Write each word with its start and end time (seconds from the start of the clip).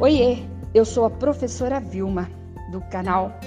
Oiê, 0.00 0.38
eu 0.72 0.82
sou 0.82 1.04
a 1.04 1.10
professora 1.10 1.78
Vilma 1.78 2.26
do 2.72 2.80
canal 2.90 3.38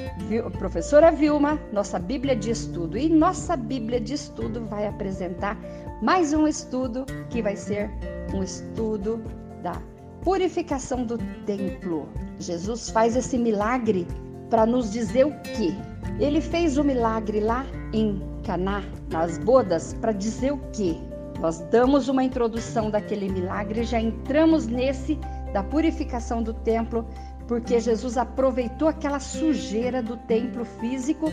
Professora 0.60 1.12
Vilma, 1.12 1.60
nossa 1.72 1.98
Bíblia 1.98 2.36
de 2.36 2.52
Estudo. 2.52 2.96
E 2.96 3.10
nossa 3.10 3.58
Bíblia 3.58 4.00
de 4.00 4.14
Estudo 4.14 4.64
vai 4.68 4.86
apresentar 4.86 5.58
mais 6.04 6.32
um 6.32 6.48
estudo 6.48 7.08
que 7.32 7.42
vai 7.42 7.56
ser 7.56 7.90
um 8.36 8.44
estudo 8.44 9.24
da 9.64 9.82
purificação 10.24 11.04
do 11.04 11.18
templo. 11.48 12.08
Jesus 12.38 12.88
faz 12.92 13.16
esse 13.16 13.36
milagre 13.36 14.06
para 14.52 14.64
nos 14.64 14.92
dizer 14.92 15.26
o 15.26 15.32
quê? 15.42 15.74
Ele 16.20 16.40
fez 16.40 16.78
o 16.78 16.84
milagre 16.84 17.40
lá 17.40 17.66
em 17.92 18.22
Caná, 18.46 18.84
nas 19.10 19.40
bodas, 19.40 19.96
para 19.96 20.12
dizer 20.12 20.54
o 20.54 20.60
quê? 20.72 20.98
Nós 21.40 21.62
damos 21.72 22.10
uma 22.10 22.24
introdução 22.24 22.92
daquele 22.92 23.28
milagre 23.28 23.84
já 23.84 24.00
entramos 24.00 24.68
nesse 24.68 25.18
da 25.54 25.64
purificação 25.64 26.44
do 26.44 26.54
templo, 26.54 27.06
porque 27.48 27.80
Jesus 27.80 28.18
aproveitou 28.18 28.88
aquela 28.88 29.20
sujeira 29.20 30.02
do 30.02 30.18
templo 30.18 30.66
físico 30.66 31.28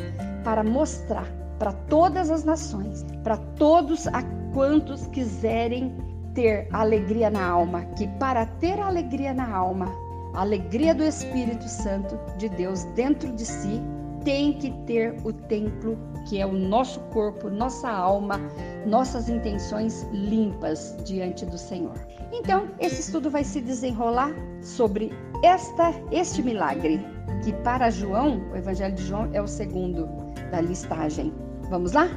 para 0.44 0.62
mostrar 0.62 1.26
para 1.60 1.72
todas 1.72 2.30
as 2.30 2.42
nações, 2.42 3.04
para 3.22 3.36
todos 3.36 4.06
a 4.06 4.22
quantos 4.54 5.06
quiserem 5.08 5.94
ter 6.34 6.66
alegria 6.72 7.28
na 7.28 7.46
alma, 7.46 7.84
que 7.96 8.08
para 8.18 8.46
ter 8.46 8.80
alegria 8.80 9.34
na 9.34 9.54
alma, 9.54 9.86
a 10.32 10.40
alegria 10.40 10.94
do 10.94 11.04
Espírito 11.04 11.68
Santo 11.68 12.18
de 12.38 12.48
Deus 12.48 12.84
dentro 12.94 13.30
de 13.32 13.44
si, 13.44 13.80
tem 14.24 14.54
que 14.54 14.70
ter 14.86 15.16
o 15.22 15.32
templo, 15.32 15.98
que 16.26 16.40
é 16.40 16.46
o 16.46 16.52
nosso 16.52 17.00
corpo, 17.12 17.50
nossa 17.50 17.90
alma, 17.90 18.40
nossas 18.86 19.28
intenções 19.28 20.02
limpas 20.12 20.96
diante 21.04 21.44
do 21.44 21.58
Senhor. 21.58 21.98
Então, 22.32 22.68
esse 22.78 23.00
estudo 23.00 23.30
vai 23.30 23.44
se 23.44 23.60
desenrolar 23.60 24.32
sobre 24.62 25.10
esta 25.42 25.92
este 26.10 26.42
milagre, 26.42 27.00
que 27.44 27.52
para 27.62 27.90
João, 27.90 28.50
o 28.50 28.56
Evangelho 28.56 28.94
de 28.94 29.06
João 29.06 29.30
é 29.32 29.40
o 29.40 29.48
segundo 29.48 30.06
da 30.50 30.60
listagem. 30.60 31.32
Vamos 31.68 31.92
lá? 31.92 32.08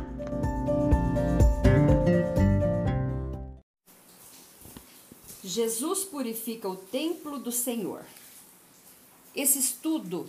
Jesus 5.43 6.03
purifica 6.03 6.67
o 6.67 6.75
templo 6.75 7.37
do 7.37 7.51
Senhor. 7.51 8.01
Esse 9.35 9.59
estudo 9.59 10.27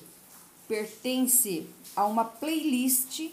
pertence 0.68 1.66
a 1.94 2.04
uma 2.04 2.24
playlist 2.24 3.30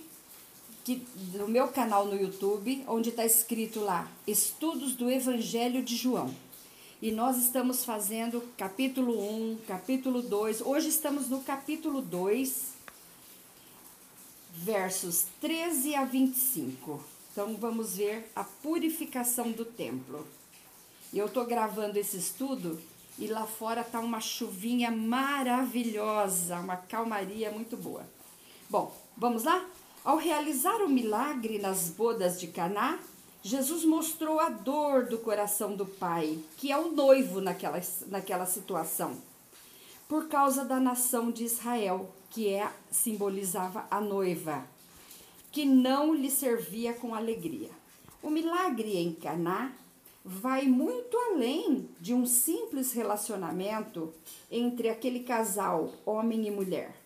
que, 0.84 0.96
do 1.16 1.48
meu 1.48 1.68
canal 1.68 2.06
no 2.06 2.16
YouTube, 2.16 2.84
onde 2.88 3.10
está 3.10 3.26
escrito 3.26 3.80
lá 3.80 4.08
Estudos 4.26 4.96
do 4.96 5.10
Evangelho 5.10 5.84
de 5.84 5.96
João. 5.96 6.34
E 7.02 7.12
nós 7.12 7.38
estamos 7.38 7.84
fazendo 7.84 8.44
capítulo 8.58 9.20
1, 9.20 9.58
capítulo 9.68 10.22
2. 10.22 10.62
Hoje 10.62 10.90
estamos 10.90 11.28
no 11.28 11.42
capítulo 11.42 12.02
2, 12.02 12.74
versos 14.54 15.26
13 15.40 15.96
a 15.96 16.06
25. 16.06 17.04
Então 17.32 17.56
vamos 17.56 17.98
ver 17.98 18.30
a 18.36 18.44
purificação 18.44 19.52
do 19.52 19.66
templo. 19.66 20.28
E 21.12 21.18
eu 21.18 21.26
estou 21.26 21.46
gravando 21.46 21.98
esse 21.98 22.18
estudo 22.18 22.80
e 23.18 23.28
lá 23.28 23.46
fora 23.46 23.84
tá 23.84 24.00
uma 24.00 24.22
chuvinha 24.22 24.92
maravilhosa, 24.92 26.60
uma 26.60 26.78
calmaria 26.78 27.52
muito 27.52 27.76
boa. 27.76 28.06
Bom, 28.70 28.96
vamos 29.18 29.44
lá? 29.44 29.66
Ao 30.04 30.18
realizar 30.18 30.82
o 30.82 30.90
milagre 30.90 31.60
nas 31.60 31.90
bodas 31.90 32.40
de 32.40 32.48
Caná, 32.48 32.98
Jesus 33.44 33.86
mostrou 33.86 34.40
a 34.40 34.50
dor 34.50 35.06
do 35.06 35.20
coração 35.20 35.76
do 35.76 35.86
pai, 35.86 36.40
que 36.58 36.72
é 36.72 36.78
o 36.78 36.92
noivo 36.92 37.40
naquela, 37.40 37.80
naquela 38.08 38.48
situação, 38.48 39.16
por 40.08 40.28
causa 40.28 40.66
da 40.66 40.80
nação 40.80 41.30
de 41.30 41.44
Israel, 41.44 42.10
que 42.32 42.50
é 42.50 42.72
simbolizava 42.90 43.86
a 43.92 44.02
noiva, 44.02 44.66
que 45.52 45.66
não 45.66 46.16
lhe 46.16 46.32
servia 46.32 46.94
com 46.94 47.14
alegria. 47.14 47.70
O 48.24 48.32
milagre 48.32 48.98
em 48.98 49.14
Caná 49.14 49.72
vai 50.26 50.66
muito 50.66 51.16
além 51.16 51.88
de 52.00 52.12
um 52.12 52.26
simples 52.26 52.92
relacionamento 52.92 54.12
entre 54.50 54.90
aquele 54.90 55.20
casal, 55.20 55.94
homem 56.06 56.48
e 56.48 56.52
mulher, 56.52 57.01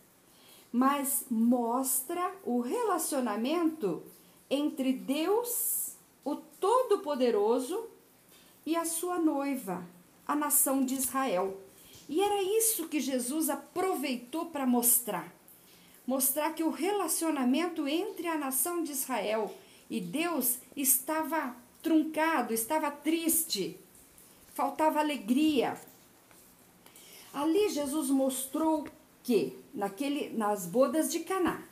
mas 0.75 1.23
mostra 1.31 2.35
o 2.43 2.59
relacionamento 2.59 4.03
entre 4.49 4.91
Deus, 4.91 5.95
o 6.21 6.35
Todo-Poderoso, 6.35 7.87
e 8.65 8.75
a 8.75 8.83
sua 8.83 9.17
noiva, 9.17 9.87
a 10.27 10.35
nação 10.35 10.83
de 10.83 10.95
Israel. 10.95 11.57
E 12.09 12.21
era 12.21 12.43
isso 12.43 12.89
que 12.89 12.99
Jesus 12.99 13.49
aproveitou 13.49 14.47
para 14.47 14.65
mostrar. 14.65 15.33
Mostrar 16.05 16.51
que 16.51 16.63
o 16.63 16.71
relacionamento 16.71 17.87
entre 17.87 18.27
a 18.27 18.37
nação 18.37 18.83
de 18.83 18.91
Israel 18.91 19.55
e 19.89 20.01
Deus 20.01 20.57
estava 20.75 21.55
truncado, 21.81 22.53
estava 22.53 22.91
triste, 22.91 23.79
faltava 24.53 24.99
alegria. 24.99 25.79
Ali 27.33 27.69
Jesus 27.69 28.09
mostrou 28.09 28.85
que 29.25 29.57
naquele 29.73 30.29
nas 30.37 30.67
bodas 30.67 31.11
de 31.11 31.21
Caná, 31.21 31.63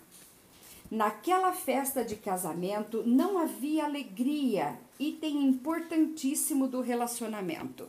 naquela 0.90 1.54
festa 1.54 2.04
de 2.04 2.16
casamento 2.16 3.04
não 3.06 3.38
havia 3.38 3.86
alegria, 3.86 4.76
item 5.00 5.46
importantíssimo 5.46 6.68
do 6.68 6.82
relacionamento. 6.82 7.88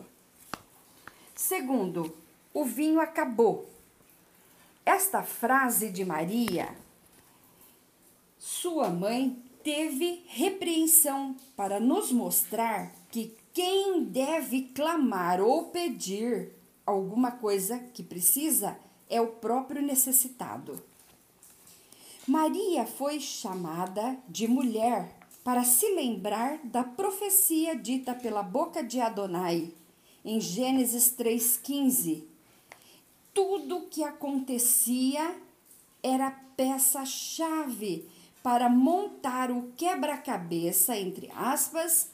Segundo, 1.34 2.14
o 2.52 2.66
vinho 2.66 3.00
acabou. 3.00 3.66
Esta 4.84 5.22
frase 5.22 5.88
de 5.88 6.04
Maria, 6.04 6.76
sua 8.38 8.90
mãe, 8.90 9.34
teve 9.62 10.24
repreensão 10.28 11.34
para 11.56 11.80
nos 11.80 12.12
mostrar 12.12 12.92
que 13.10 13.34
quem 13.54 14.04
deve 14.04 14.64
clamar 14.74 15.40
ou 15.40 15.70
pedir 15.70 16.50
alguma 16.84 17.30
coisa 17.32 17.78
que 17.94 18.02
precisa 18.02 18.78
é 19.08 19.20
o 19.20 19.28
próprio 19.28 19.82
necessitado. 19.82 20.82
Maria 22.26 22.86
foi 22.86 23.20
chamada 23.20 24.16
de 24.28 24.48
mulher 24.48 25.14
para 25.42 25.62
se 25.62 25.94
lembrar 25.94 26.58
da 26.64 26.82
profecia 26.82 27.76
dita 27.76 28.14
pela 28.14 28.42
boca 28.42 28.82
de 28.82 29.00
Adonai 29.00 29.70
em 30.24 30.40
Gênesis 30.40 31.14
3,15. 31.16 32.24
Tudo 33.34 33.76
o 33.76 33.88
que 33.88 34.02
acontecia 34.02 35.36
era 36.02 36.30
peça-chave 36.56 38.08
para 38.42 38.68
montar 38.68 39.50
o 39.50 39.72
quebra-cabeça, 39.76 40.96
entre 40.96 41.30
aspas, 41.34 42.10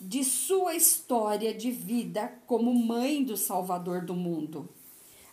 de 0.00 0.24
sua 0.24 0.74
história 0.74 1.54
de 1.54 1.70
vida 1.70 2.32
como 2.46 2.74
mãe 2.74 3.22
do 3.22 3.36
Salvador 3.36 4.04
do 4.04 4.14
mundo, 4.14 4.68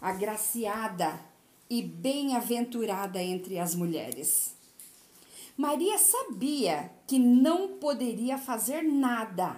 agraciada 0.01 1.19
e 1.69 1.81
bem-aventurada 1.81 3.21
entre 3.21 3.59
as 3.59 3.75
mulheres. 3.75 4.55
Maria 5.55 5.97
sabia 5.97 6.91
que 7.05 7.19
não 7.19 7.79
poderia 7.79 8.37
fazer 8.37 8.81
nada 8.81 9.57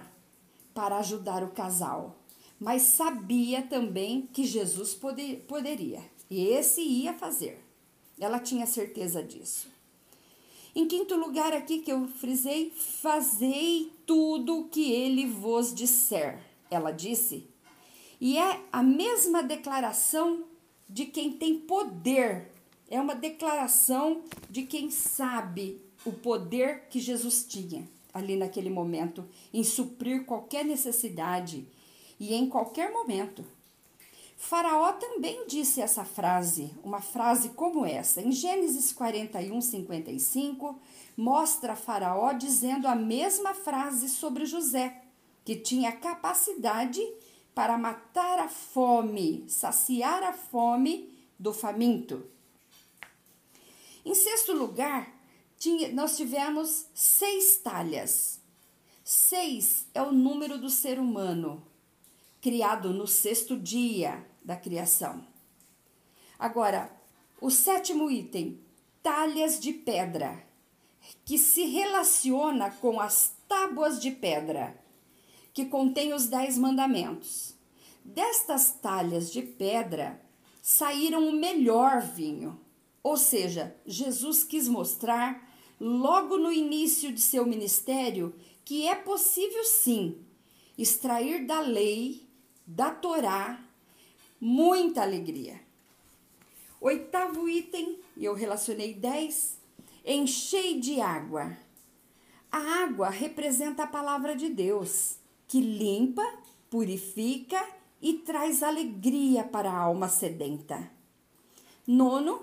para 0.74 0.98
ajudar 0.98 1.42
o 1.44 1.52
casal, 1.52 2.18
mas 2.58 2.82
sabia 2.82 3.62
também 3.62 4.28
que 4.32 4.44
Jesus 4.44 4.94
poder, 4.94 5.44
poderia 5.46 6.02
e 6.28 6.46
esse 6.46 6.80
ia 6.80 7.12
fazer. 7.12 7.62
Ela 8.18 8.38
tinha 8.38 8.66
certeza 8.66 9.22
disso. 9.22 9.68
Em 10.74 10.88
quinto 10.88 11.14
lugar, 11.14 11.52
aqui 11.52 11.80
que 11.80 11.92
eu 11.92 12.08
frisei, 12.08 12.70
fazei 12.70 13.92
tudo 14.06 14.60
o 14.60 14.68
que 14.68 14.90
ele 14.90 15.26
vos 15.26 15.74
disser. 15.74 16.42
Ela 16.70 16.90
disse. 16.90 17.51
E 18.22 18.38
é 18.38 18.60
a 18.70 18.84
mesma 18.84 19.42
declaração 19.42 20.44
de 20.88 21.06
quem 21.06 21.32
tem 21.32 21.58
poder. 21.58 22.52
É 22.88 23.00
uma 23.00 23.16
declaração 23.16 24.22
de 24.48 24.62
quem 24.62 24.92
sabe 24.92 25.82
o 26.04 26.12
poder 26.12 26.84
que 26.88 27.00
Jesus 27.00 27.44
tinha 27.44 27.84
ali 28.14 28.36
naquele 28.36 28.70
momento 28.70 29.28
em 29.52 29.64
suprir 29.64 30.24
qualquer 30.24 30.64
necessidade 30.64 31.66
e 32.20 32.32
em 32.32 32.48
qualquer 32.48 32.92
momento. 32.92 33.44
Faraó 34.36 34.92
também 34.92 35.44
disse 35.48 35.80
essa 35.80 36.04
frase, 36.04 36.72
uma 36.84 37.00
frase 37.00 37.48
como 37.48 37.84
essa. 37.84 38.22
Em 38.22 38.30
Gênesis 38.30 38.92
41, 38.92 39.60
55, 39.60 40.78
mostra 41.16 41.74
Faraó 41.74 42.32
dizendo 42.32 42.86
a 42.86 42.94
mesma 42.94 43.52
frase 43.52 44.08
sobre 44.08 44.46
José, 44.46 45.02
que 45.44 45.56
tinha 45.56 45.90
capacidade 45.90 47.00
para 47.54 47.76
matar 47.76 48.38
a 48.38 48.48
fome, 48.48 49.44
saciar 49.48 50.22
a 50.22 50.32
fome 50.32 51.12
do 51.38 51.52
faminto. 51.52 52.26
Em 54.04 54.14
sexto 54.14 54.52
lugar, 54.52 55.12
tinha, 55.58 55.92
nós 55.92 56.16
tivemos 56.16 56.86
seis 56.94 57.56
talhas. 57.58 58.40
Seis 59.04 59.86
é 59.94 60.02
o 60.02 60.12
número 60.12 60.58
do 60.58 60.70
ser 60.70 60.98
humano, 60.98 61.62
criado 62.40 62.92
no 62.92 63.06
sexto 63.06 63.56
dia, 63.56 64.26
da 64.44 64.56
criação. 64.56 65.24
Agora, 66.38 66.90
o 67.40 67.50
sétimo 67.50 68.10
item, 68.10 68.60
talhas 69.02 69.60
de 69.60 69.72
pedra, 69.72 70.44
que 71.24 71.38
se 71.38 71.64
relaciona 71.66 72.70
com 72.70 73.00
as 73.00 73.34
tábuas 73.46 74.00
de 74.00 74.10
pedra, 74.10 74.81
que 75.52 75.66
contém 75.66 76.12
os 76.12 76.26
dez 76.26 76.56
mandamentos. 76.56 77.54
Destas 78.04 78.70
talhas 78.70 79.32
de 79.32 79.42
pedra 79.42 80.20
saíram 80.60 81.28
o 81.28 81.32
melhor 81.32 82.00
vinho, 82.00 82.60
ou 83.02 83.16
seja, 83.16 83.76
Jesus 83.86 84.44
quis 84.44 84.68
mostrar, 84.68 85.50
logo 85.78 86.36
no 86.36 86.52
início 86.52 87.12
de 87.12 87.20
seu 87.20 87.44
ministério, 87.44 88.34
que 88.64 88.86
é 88.86 88.94
possível 88.94 89.64
sim 89.64 90.24
extrair 90.78 91.46
da 91.46 91.60
lei, 91.60 92.28
da 92.66 92.90
Torá, 92.90 93.60
muita 94.40 95.02
alegria. 95.02 95.60
Oitavo 96.80 97.48
item, 97.48 98.00
eu 98.16 98.34
relacionei 98.34 98.94
dez, 98.94 99.58
enchei 100.04 100.80
de 100.80 101.00
água. 101.00 101.56
A 102.50 102.58
água 102.84 103.08
representa 103.08 103.84
a 103.84 103.86
palavra 103.86 104.34
de 104.34 104.48
Deus, 104.48 105.16
que 105.52 105.60
limpa, 105.60 106.26
purifica 106.70 107.62
e 108.00 108.14
traz 108.14 108.62
alegria 108.62 109.44
para 109.44 109.70
a 109.70 109.78
alma 109.78 110.08
sedenta. 110.08 110.90
Nono 111.86 112.40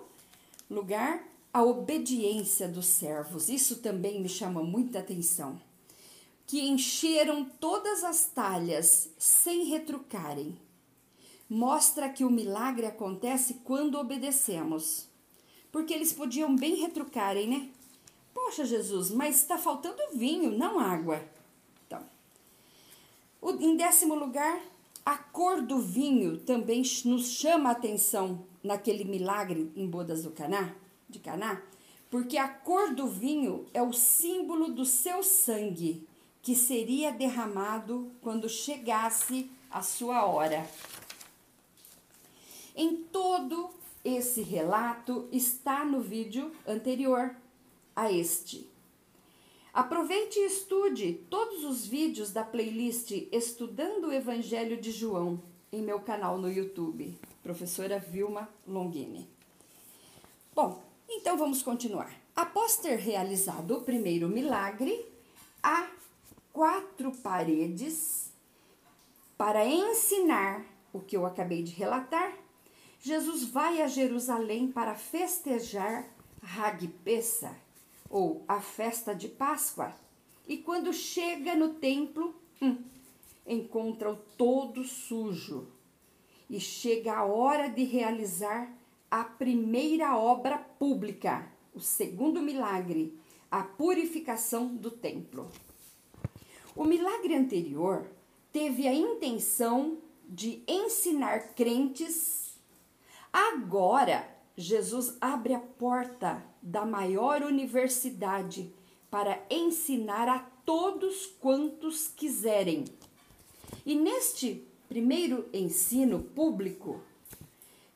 lugar, 0.70 1.28
a 1.52 1.64
obediência 1.64 2.68
dos 2.68 2.86
servos. 2.86 3.50
Isso 3.50 3.78
também 3.78 4.22
me 4.22 4.30
chama 4.30 4.62
muita 4.62 5.00
atenção. 5.00 5.60
Que 6.46 6.62
encheram 6.62 7.46
todas 7.46 8.04
as 8.04 8.28
talhas 8.28 9.10
sem 9.18 9.64
retrucarem. 9.64 10.56
Mostra 11.50 12.10
que 12.10 12.24
o 12.24 12.30
milagre 12.30 12.86
acontece 12.86 13.56
quando 13.64 13.98
obedecemos. 13.98 15.08
Porque 15.72 15.96
eles 15.96 16.14
podiam 16.14 16.56
bem 16.56 16.76
retrucarem, 16.76 17.48
né? 17.48 17.70
Poxa, 18.36 18.66
Jesus, 18.66 19.10
mas 19.10 19.38
está 19.38 19.58
faltando 19.58 19.98
vinho, 20.14 20.56
não 20.56 20.80
água. 20.80 21.28
Em 23.42 23.76
décimo 23.76 24.16
lugar, 24.16 24.62
a 25.06 25.18
cor 25.18 25.62
do 25.62 25.80
vinho 25.80 26.38
também 26.40 26.84
nos 27.06 27.28
chama 27.28 27.70
a 27.70 27.72
atenção 27.72 28.46
naquele 28.64 29.04
milagre 29.04 29.72
em 29.76 29.88
Bodas 29.88 30.24
do 30.24 30.32
Caná, 30.32 30.76
de 31.10 31.20
Caná, 31.20 31.62
porque 32.10 32.38
a 32.38 32.48
cor 32.48 32.94
do 32.94 33.08
vinho 33.08 33.66
é 33.74 33.82
o 33.82 33.94
símbolo 33.94 34.74
do 34.74 34.86
seu 34.86 35.24
sangue, 35.24 36.08
que 36.42 36.56
seria 36.56 37.12
derramado 37.12 38.12
quando 38.22 38.50
chegasse 38.50 39.50
a 39.70 39.82
sua 39.82 40.26
hora. 40.26 40.70
Em 42.76 42.96
todo 42.96 43.70
esse 44.04 44.42
relato 44.42 45.28
está 45.32 45.84
no 45.84 46.02
vídeo 46.02 46.52
anterior 46.68 47.36
a 47.96 48.12
este. 48.12 48.70
Aproveite 49.74 50.40
e 50.40 50.46
estude 50.46 51.14
todos 51.30 51.64
os 51.64 51.86
vídeos 51.86 52.32
da 52.32 52.44
playlist 52.44 53.12
Estudando 53.32 54.08
o 54.08 54.14
Evangelho 54.14 54.82
de 54.82 54.92
João 54.92 55.42
em 55.72 55.82
meu 55.82 56.00
canal 56.00 56.40
no 56.40 56.52
YouTube, 56.52 57.16
professora 57.44 58.00
Vilma 58.00 58.50
Longini. 58.68 59.30
Bom, 60.56 60.82
então 61.08 61.38
vamos 61.38 61.62
continuar. 61.62 62.12
Após 62.36 62.78
ter 62.78 62.98
realizado 62.98 63.78
o 63.78 63.82
primeiro 63.82 64.28
milagre, 64.28 65.06
há 65.62 65.88
quatro 66.52 67.12
paredes 67.12 68.32
para 69.38 69.66
ensinar 69.66 70.66
o 70.92 71.00
que 71.00 71.16
eu 71.16 71.26
acabei 71.26 71.62
de 71.62 71.74
relatar. 71.74 72.34
Jesus 73.00 73.44
vai 73.46 73.82
a 73.82 73.88
Jerusalém 73.88 74.72
para 74.72 74.96
festejar 74.96 76.06
Hag 76.42 76.88
Pessa, 77.04 77.56
ou 78.10 78.44
a 78.48 78.60
festa 78.60 79.14
de 79.14 79.28
Páscoa. 79.28 79.94
E 80.48 80.58
quando 80.58 80.92
chega 80.92 81.56
no 81.56 81.76
templo, 81.76 82.34
hum, 82.62 82.78
encontra-o 83.46 84.16
todo 84.38 84.84
sujo. 84.84 85.68
E 86.50 86.60
chega 86.60 87.18
a 87.18 87.26
hora 87.26 87.70
de 87.70 87.84
realizar 87.84 88.76
a 89.12 89.24
primeira 89.24 90.18
obra 90.18 90.58
pública, 90.58 91.52
o 91.74 91.80
segundo 91.80 92.42
milagre, 92.42 93.18
a 93.52 93.62
purificação 93.64 94.76
do 94.76 94.90
templo. 94.90 95.50
O 96.76 96.84
milagre 96.84 97.36
anterior 97.36 98.10
teve 98.52 98.88
a 98.88 98.94
intenção 98.94 100.00
de 100.28 100.64
ensinar 100.68 101.54
crentes. 101.54 102.58
Agora, 103.32 104.28
Jesus 104.56 105.18
abre 105.20 105.54
a 105.54 105.60
porta 105.60 106.44
da 106.62 106.86
maior 106.86 107.42
universidade 107.42 108.74
para 109.10 109.44
ensinar 109.50 110.28
a 110.28 110.40
todos 110.66 111.26
quantos 111.40 112.08
quiserem. 112.08 112.86
E 113.86 113.96
neste 113.96 114.68
primeiro 114.88 115.48
ensino 115.54 116.22
público, 116.22 117.02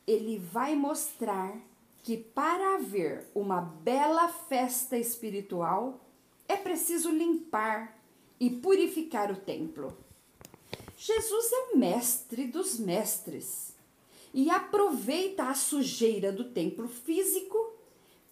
ele 0.08 0.38
vai 0.38 0.76
mostrar 0.76 1.56
que 2.02 2.18
para 2.18 2.76
haver 2.76 3.28
uma 3.34 3.62
bela 3.62 4.28
festa 4.28 4.98
espiritual 4.98 6.02
é 6.48 6.58
preciso 6.58 7.10
limpar 7.10 7.98
e 8.40 8.50
purificar 8.50 9.32
o 9.32 9.38
templo. 9.38 9.96
Jesus 10.98 11.52
é 11.52 11.74
o 11.74 11.78
mestre 11.78 12.46
dos 12.46 12.78
mestres 12.78 13.74
e 14.34 14.50
aproveita 14.50 15.44
a 15.44 15.54
sujeira 15.54 16.32
do 16.32 16.46
templo 16.46 16.88
físico 16.88 17.73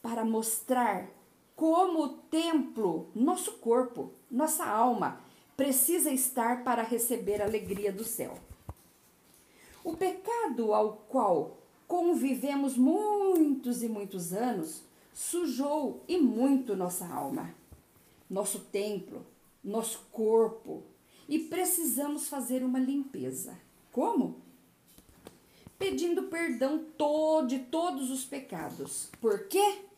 para 0.02 0.26
mostrar 0.26 1.08
como 1.56 2.04
o 2.04 2.10
templo, 2.10 3.10
nosso 3.14 3.54
corpo, 3.54 4.12
nossa 4.30 4.66
alma, 4.66 5.22
precisa 5.56 6.12
estar 6.12 6.64
para 6.64 6.82
receber 6.82 7.42
a 7.42 7.46
alegria 7.46 7.92
do 7.92 8.04
céu. 8.04 8.38
O 9.84 9.96
pecado 9.96 10.74
ao 10.74 10.94
qual 11.08 11.58
convivemos 11.88 12.78
muitos 12.78 13.84
e 13.84 13.88
muitos 13.88 14.34
anos 14.34 14.82
sujou 15.14 16.04
e 16.08 16.18
muito 16.18 16.76
nossa 16.76 17.06
alma, 17.06 17.54
nosso 18.30 18.60
templo, 18.60 19.26
nosso 19.64 20.00
corpo 20.12 20.84
e 21.28 21.40
precisamos 21.40 22.28
fazer 22.28 22.64
uma 22.64 22.80
limpeza. 22.80 23.58
Como? 23.92 24.42
Pedindo 25.78 26.24
perdão 26.24 26.86
de 27.48 27.60
todos 27.60 28.10
os 28.10 28.26
pecados. 28.26 29.10
Por 29.20 29.48
quê? 29.48 29.91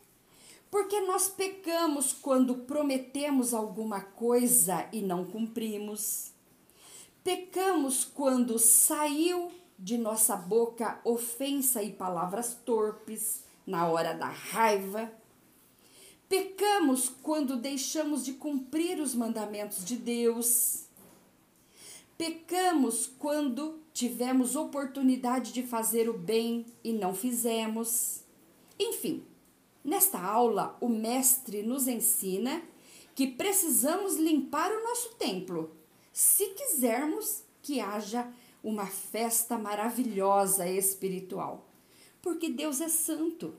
Porque 0.74 1.00
nós 1.02 1.28
pecamos 1.28 2.12
quando 2.12 2.56
prometemos 2.56 3.54
alguma 3.54 4.00
coisa 4.00 4.88
e 4.92 5.00
não 5.00 5.24
cumprimos. 5.24 6.32
Pecamos 7.22 8.04
quando 8.04 8.58
saiu 8.58 9.52
de 9.78 9.96
nossa 9.96 10.34
boca 10.34 11.00
ofensa 11.04 11.80
e 11.80 11.92
palavras 11.92 12.58
torpes 12.64 13.44
na 13.64 13.86
hora 13.86 14.14
da 14.14 14.26
raiva. 14.26 15.12
Pecamos 16.28 17.08
quando 17.22 17.56
deixamos 17.56 18.24
de 18.24 18.32
cumprir 18.32 18.98
os 18.98 19.14
mandamentos 19.14 19.84
de 19.84 19.94
Deus. 19.94 20.86
Pecamos 22.18 23.06
quando 23.06 23.78
tivemos 23.92 24.56
oportunidade 24.56 25.52
de 25.52 25.62
fazer 25.62 26.08
o 26.08 26.18
bem 26.18 26.66
e 26.82 26.92
não 26.92 27.14
fizemos. 27.14 28.24
Enfim, 28.76 29.24
Nesta 29.84 30.18
aula, 30.18 30.76
o 30.80 30.88
mestre 30.88 31.62
nos 31.62 31.86
ensina 31.86 32.62
que 33.14 33.26
precisamos 33.26 34.16
limpar 34.16 34.72
o 34.72 34.82
nosso 34.82 35.14
templo 35.16 35.70
se 36.12 36.46
quisermos 36.50 37.42
que 37.60 37.80
haja 37.80 38.32
uma 38.62 38.86
festa 38.86 39.58
maravilhosa 39.58 40.66
espiritual. 40.66 41.68
Porque 42.22 42.48
Deus 42.48 42.80
é 42.80 42.88
santo 42.88 43.54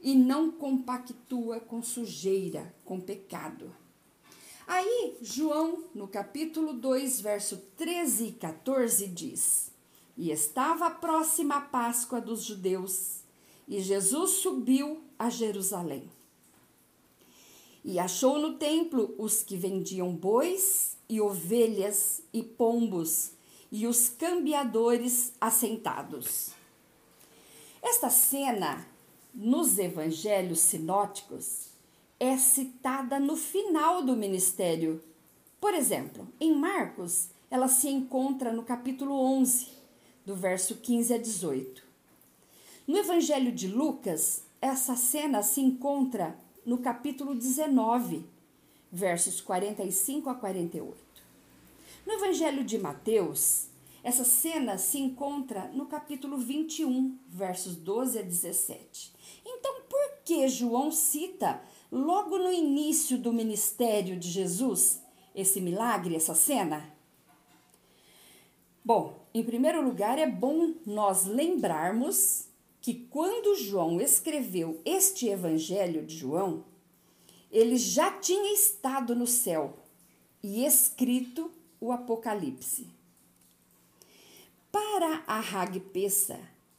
e 0.00 0.16
não 0.16 0.50
compactua 0.50 1.60
com 1.60 1.80
sujeira, 1.82 2.74
com 2.84 3.00
pecado. 3.00 3.72
Aí, 4.66 5.16
João, 5.22 5.84
no 5.94 6.08
capítulo 6.08 6.72
2, 6.72 7.20
verso 7.20 7.56
13 7.76 8.26
e 8.26 8.32
14, 8.32 9.06
diz: 9.06 9.70
E 10.16 10.32
estava 10.32 10.90
próxima 10.90 11.56
a 11.56 11.60
Páscoa 11.60 12.20
dos 12.20 12.42
judeus, 12.42 13.20
e 13.66 13.80
Jesus 13.80 14.30
subiu 14.32 15.02
a 15.18 15.28
Jerusalém. 15.28 16.10
E 17.84 17.98
achou 17.98 18.38
no 18.38 18.54
templo 18.54 19.14
os 19.18 19.42
que 19.42 19.56
vendiam 19.56 20.14
bois 20.14 20.96
e 21.08 21.20
ovelhas 21.20 22.22
e 22.32 22.42
pombos 22.42 23.32
e 23.70 23.86
os 23.86 24.08
cambiadores 24.08 25.32
assentados. 25.40 26.50
Esta 27.82 28.10
cena 28.10 28.86
nos 29.32 29.78
evangelhos 29.78 30.60
sinóticos 30.60 31.68
é 32.18 32.36
citada 32.36 33.20
no 33.20 33.36
final 33.36 34.02
do 34.02 34.16
ministério. 34.16 35.02
Por 35.60 35.74
exemplo, 35.74 36.26
em 36.40 36.54
Marcos, 36.54 37.28
ela 37.50 37.68
se 37.68 37.88
encontra 37.88 38.52
no 38.52 38.62
capítulo 38.62 39.14
11, 39.14 39.68
do 40.24 40.34
verso 40.34 40.76
15 40.76 41.14
a 41.14 41.18
18. 41.18 41.85
No 42.86 42.98
Evangelho 42.98 43.50
de 43.50 43.66
Lucas, 43.66 44.44
essa 44.60 44.94
cena 44.94 45.42
se 45.42 45.60
encontra 45.60 46.38
no 46.64 46.78
capítulo 46.78 47.34
19, 47.34 48.24
versos 48.92 49.40
45 49.40 50.30
a 50.30 50.34
48. 50.36 50.96
No 52.06 52.12
Evangelho 52.12 52.62
de 52.62 52.78
Mateus, 52.78 53.66
essa 54.04 54.22
cena 54.22 54.78
se 54.78 55.00
encontra 55.00 55.68
no 55.74 55.86
capítulo 55.86 56.38
21, 56.38 57.18
versos 57.26 57.74
12 57.74 58.20
a 58.20 58.22
17. 58.22 59.12
Então, 59.44 59.80
por 59.88 60.18
que 60.24 60.46
João 60.46 60.92
cita 60.92 61.60
logo 61.90 62.38
no 62.38 62.52
início 62.52 63.18
do 63.18 63.32
ministério 63.32 64.16
de 64.16 64.30
Jesus 64.30 65.02
esse 65.34 65.60
milagre, 65.60 66.14
essa 66.14 66.36
cena? 66.36 66.88
Bom, 68.84 69.26
em 69.34 69.42
primeiro 69.42 69.82
lugar, 69.82 70.20
é 70.20 70.26
bom 70.30 70.72
nós 70.86 71.24
lembrarmos 71.24 72.45
que 72.86 72.94
quando 72.94 73.56
João 73.56 74.00
escreveu 74.00 74.80
este 74.84 75.26
evangelho 75.26 76.06
de 76.06 76.18
João, 76.18 76.64
ele 77.50 77.76
já 77.76 78.12
tinha 78.12 78.54
estado 78.54 79.12
no 79.12 79.26
céu 79.26 79.76
e 80.40 80.64
escrito 80.64 81.50
o 81.80 81.90
Apocalipse. 81.90 82.88
Para 84.70 85.24
a 85.26 85.40
Hagpeça, 85.40 86.38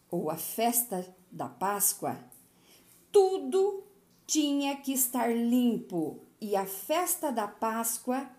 ou 0.10 0.30
a 0.30 0.38
festa 0.38 1.14
da 1.30 1.50
Páscoa, 1.50 2.18
tudo 3.12 3.84
tinha 4.26 4.78
que 4.78 4.94
estar 4.94 5.36
limpo 5.36 6.22
e 6.40 6.56
a 6.56 6.66
festa 6.66 7.34
da 7.34 7.50
Páscoa 7.50 8.30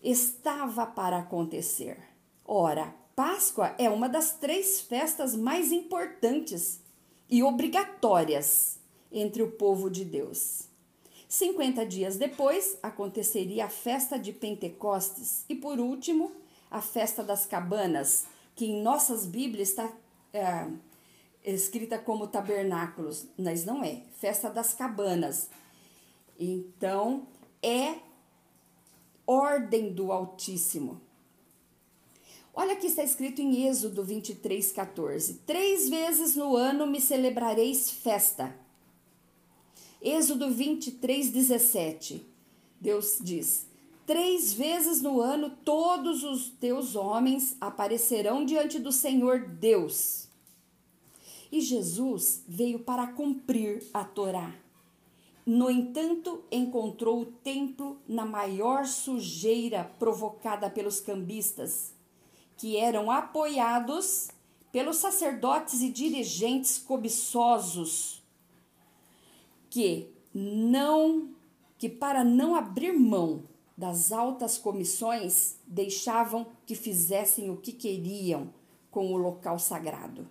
estava 0.00 0.86
para 0.86 1.18
acontecer. 1.18 1.98
Ora, 2.44 2.94
Páscoa 3.16 3.74
é 3.78 3.90
uma 3.90 4.08
das 4.08 4.36
três 4.36 4.80
festas 4.80 5.34
mais 5.34 5.72
importantes 5.72 6.83
e 7.28 7.42
obrigatórias 7.42 8.78
entre 9.10 9.42
o 9.42 9.50
povo 9.52 9.90
de 9.90 10.04
Deus. 10.04 10.68
50 11.28 11.84
dias 11.86 12.16
depois 12.16 12.78
aconteceria 12.82 13.64
a 13.64 13.68
festa 13.68 14.18
de 14.18 14.32
Pentecostes 14.32 15.44
e, 15.48 15.54
por 15.54 15.80
último, 15.80 16.32
a 16.70 16.80
festa 16.80 17.22
das 17.22 17.46
cabanas, 17.46 18.26
que 18.54 18.66
em 18.66 18.82
nossas 18.82 19.26
Bíblias 19.26 19.70
está 19.70 19.92
é, 20.32 20.68
escrita 21.44 21.98
como 21.98 22.26
tabernáculos, 22.26 23.26
mas 23.36 23.64
não 23.64 23.82
é, 23.82 24.02
festa 24.18 24.48
das 24.48 24.74
cabanas. 24.74 25.48
Então, 26.38 27.26
é 27.62 27.96
ordem 29.26 29.92
do 29.92 30.12
Altíssimo. 30.12 31.00
Olha 32.56 32.76
que 32.76 32.86
está 32.86 33.02
escrito 33.02 33.42
em 33.42 33.66
Êxodo 33.66 34.04
23, 34.04 34.70
14: 34.70 35.40
Três 35.44 35.88
vezes 35.88 36.36
no 36.36 36.54
ano 36.54 36.86
me 36.86 37.00
celebrareis 37.00 37.90
festa. 37.90 38.54
Êxodo 40.00 40.48
23, 40.52 41.30
17. 41.30 42.24
Deus 42.80 43.18
diz: 43.20 43.66
Três 44.06 44.52
vezes 44.52 45.02
no 45.02 45.20
ano 45.20 45.50
todos 45.64 46.22
os 46.22 46.48
teus 46.48 46.94
homens 46.94 47.56
aparecerão 47.60 48.44
diante 48.44 48.78
do 48.78 48.92
Senhor 48.92 49.40
Deus. 49.40 50.28
E 51.50 51.60
Jesus 51.60 52.44
veio 52.46 52.78
para 52.78 53.08
cumprir 53.08 53.82
a 53.92 54.04
Torá. 54.04 54.54
No 55.44 55.68
entanto, 55.68 56.44
encontrou 56.52 57.20
o 57.20 57.26
templo 57.26 57.98
na 58.08 58.24
maior 58.24 58.86
sujeira 58.86 59.90
provocada 59.98 60.70
pelos 60.70 61.00
cambistas 61.00 61.93
que 62.56 62.76
eram 62.76 63.10
apoiados 63.10 64.28
pelos 64.72 64.96
sacerdotes 64.96 65.80
e 65.80 65.90
dirigentes 65.90 66.78
cobiçosos 66.78 68.22
que 69.70 70.08
não 70.32 71.30
que 71.76 71.88
para 71.88 72.24
não 72.24 72.54
abrir 72.54 72.92
mão 72.92 73.42
das 73.76 74.12
altas 74.12 74.56
comissões 74.56 75.56
deixavam 75.66 76.46
que 76.64 76.74
fizessem 76.74 77.50
o 77.50 77.56
que 77.56 77.72
queriam 77.72 78.52
com 78.90 79.12
o 79.12 79.16
local 79.16 79.58
sagrado. 79.58 80.28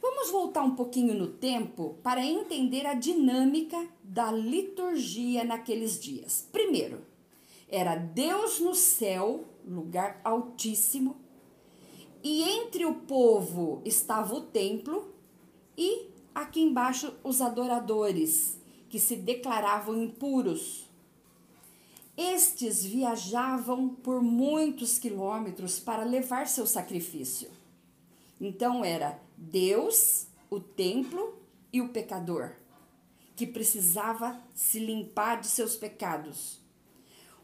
Vamos 0.00 0.30
voltar 0.30 0.62
um 0.62 0.76
pouquinho 0.76 1.14
no 1.14 1.26
tempo 1.26 1.96
para 2.02 2.24
entender 2.24 2.86
a 2.86 2.94
dinâmica 2.94 3.88
da 4.04 4.30
liturgia 4.30 5.42
naqueles 5.42 5.98
dias. 5.98 6.46
Primeiro, 6.52 7.00
era 7.68 7.96
Deus 7.96 8.60
no 8.60 8.74
céu, 8.74 9.44
lugar 9.66 10.20
altíssimo, 10.24 11.16
e 12.22 12.42
entre 12.42 12.84
o 12.84 12.94
povo 12.94 13.82
estava 13.84 14.34
o 14.34 14.40
templo, 14.40 15.14
e 15.76 16.08
aqui 16.34 16.60
embaixo 16.60 17.14
os 17.22 17.40
adoradores, 17.40 18.58
que 18.88 18.98
se 18.98 19.16
declaravam 19.16 20.02
impuros. 20.02 20.88
Estes 22.16 22.84
viajavam 22.84 23.88
por 23.88 24.22
muitos 24.22 24.98
quilômetros 24.98 25.78
para 25.78 26.02
levar 26.02 26.48
seu 26.48 26.66
sacrifício. 26.66 27.50
Então 28.40 28.84
era 28.84 29.20
Deus, 29.36 30.26
o 30.48 30.58
templo 30.58 31.38
e 31.72 31.80
o 31.80 31.90
pecador, 31.90 32.52
que 33.34 33.46
precisava 33.46 34.40
se 34.54 34.78
limpar 34.78 35.40
de 35.40 35.48
seus 35.48 35.76
pecados. 35.76 36.65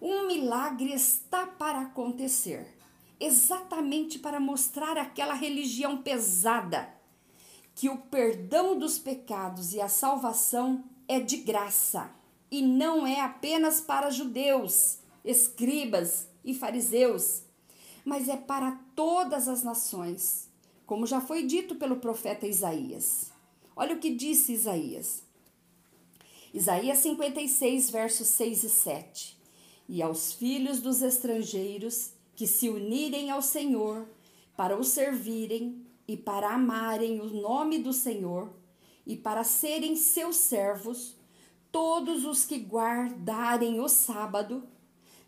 Um 0.04 0.26
milagre 0.26 0.92
está 0.92 1.46
para 1.46 1.82
acontecer, 1.82 2.66
exatamente 3.20 4.18
para 4.18 4.40
mostrar 4.40 4.98
aquela 4.98 5.32
religião 5.32 6.02
pesada 6.02 6.92
que 7.72 7.88
o 7.88 7.98
perdão 7.98 8.76
dos 8.76 8.98
pecados 8.98 9.72
e 9.72 9.80
a 9.80 9.88
salvação 9.88 10.82
é 11.06 11.20
de 11.20 11.36
graça 11.36 12.10
e 12.50 12.62
não 12.62 13.06
é 13.06 13.20
apenas 13.20 13.80
para 13.80 14.10
judeus, 14.10 14.98
escribas 15.24 16.26
e 16.44 16.52
fariseus, 16.52 17.44
mas 18.04 18.28
é 18.28 18.36
para 18.36 18.80
todas 18.96 19.46
as 19.46 19.62
nações, 19.62 20.50
como 20.84 21.06
já 21.06 21.20
foi 21.20 21.44
dito 21.44 21.76
pelo 21.76 21.98
profeta 21.98 22.44
Isaías. 22.44 23.30
Olha 23.76 23.94
o 23.94 24.00
que 24.00 24.12
disse 24.12 24.52
Isaías. 24.52 25.22
Isaías 26.52 26.98
56, 26.98 27.88
versos 27.88 28.26
6 28.26 28.64
e 28.64 28.68
7 28.68 29.41
e 29.92 30.00
aos 30.00 30.32
filhos 30.32 30.80
dos 30.80 31.02
estrangeiros 31.02 32.12
que 32.34 32.46
se 32.46 32.70
unirem 32.70 33.30
ao 33.30 33.42
Senhor 33.42 34.08
para 34.56 34.74
o 34.74 34.82
servirem 34.82 35.84
e 36.08 36.16
para 36.16 36.54
amarem 36.54 37.20
o 37.20 37.26
nome 37.26 37.76
do 37.76 37.92
Senhor 37.92 38.50
e 39.06 39.14
para 39.14 39.44
serem 39.44 39.94
seus 39.94 40.36
servos, 40.36 41.14
todos 41.70 42.24
os 42.24 42.42
que 42.46 42.56
guardarem 42.56 43.80
o 43.80 43.88
sábado, 43.88 44.66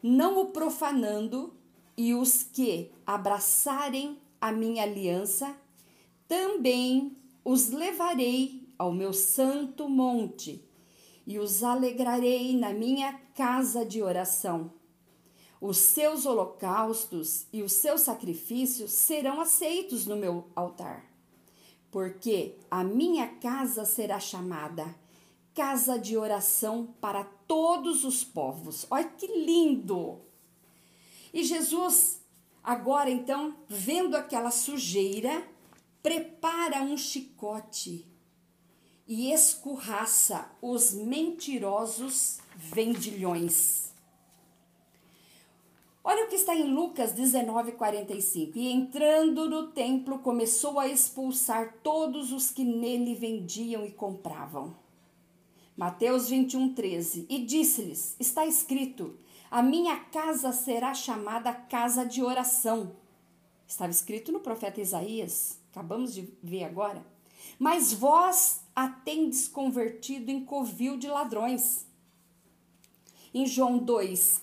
não 0.02 0.40
o 0.40 0.47
profanando, 0.47 1.52
e 1.94 2.14
os 2.14 2.42
que 2.42 2.90
abraçarem 3.06 4.18
a 4.40 4.50
minha 4.50 4.83
aliança, 4.83 5.54
também 6.26 7.14
os 7.44 7.68
levarei 7.68 8.66
ao 8.78 8.92
meu 8.92 9.12
santo 9.12 9.90
monte 9.90 10.64
e 11.26 11.38
os 11.38 11.62
alegrarei 11.62 12.56
na 12.56 12.72
minha 12.72 13.12
casa 13.34 13.84
de 13.84 14.02
oração. 14.02 14.72
Os 15.60 15.78
seus 15.78 16.26
holocaustos 16.26 17.46
e 17.52 17.62
os 17.62 17.72
seus 17.72 18.02
sacrifícios 18.02 18.92
serão 18.92 19.40
aceitos 19.40 20.06
no 20.06 20.16
meu 20.16 20.48
altar, 20.54 21.10
porque 21.90 22.56
a 22.70 22.84
minha 22.84 23.28
casa 23.36 23.84
será 23.84 24.20
chamada 24.20 24.94
casa 25.54 25.96
de 25.96 26.16
oração 26.16 26.94
para 27.00 27.22
todos 27.46 28.04
os 28.04 28.24
povos. 28.24 28.86
Olha 28.90 29.04
que 29.04 29.26
lindo! 29.26 30.20
E 31.32 31.44
Jesus, 31.44 32.20
agora 32.62 33.08
então, 33.08 33.56
vendo 33.68 34.16
aquela 34.16 34.50
sujeira, 34.50 35.46
prepara 36.02 36.82
um 36.82 36.96
chicote 36.96 38.06
e 39.06 39.32
escorraça 39.32 40.50
os 40.62 40.94
mentirosos 40.94 42.38
vendilhões. 42.56 43.92
Olha 46.02 46.26
o 46.26 46.28
que 46.28 46.37
está 46.37 46.54
em 46.54 46.64
Lucas 46.64 47.12
19:45. 47.12 48.58
E 48.58 48.70
entrando 48.70 49.49
no 49.49 49.68
templo, 49.68 50.18
começou 50.18 50.78
a 50.78 50.87
expulsar 50.87 51.76
todos 51.82 52.30
os 52.30 52.50
que 52.50 52.62
nele 52.62 53.14
vendiam 53.14 53.87
e 53.87 53.90
compravam. 53.90 54.76
Mateus 55.76 56.28
21:13. 56.28 57.26
E 57.28 57.44
disse-lhes: 57.44 58.16
Está 58.20 58.44
escrito: 58.44 59.18
A 59.50 59.62
minha 59.62 59.96
casa 59.96 60.52
será 60.52 60.92
chamada 60.92 61.52
casa 61.52 62.04
de 62.04 62.23
oração. 62.23 62.94
Estava 63.66 63.90
escrito 63.90 64.30
no 64.30 64.40
profeta 64.40 64.80
Isaías. 64.80 65.58
Acabamos 65.70 66.12
de 66.14 66.28
ver 66.42 66.64
agora. 66.64 67.04
Mas 67.58 67.92
vós 67.92 68.63
a 68.74 68.88
tendes 68.88 69.46
convertido 69.46 70.30
em 70.30 70.44
covil 70.44 70.96
de 70.96 71.06
ladrões. 71.06 71.86
Em 73.32 73.46
João 73.46 73.78
2, 73.78 74.42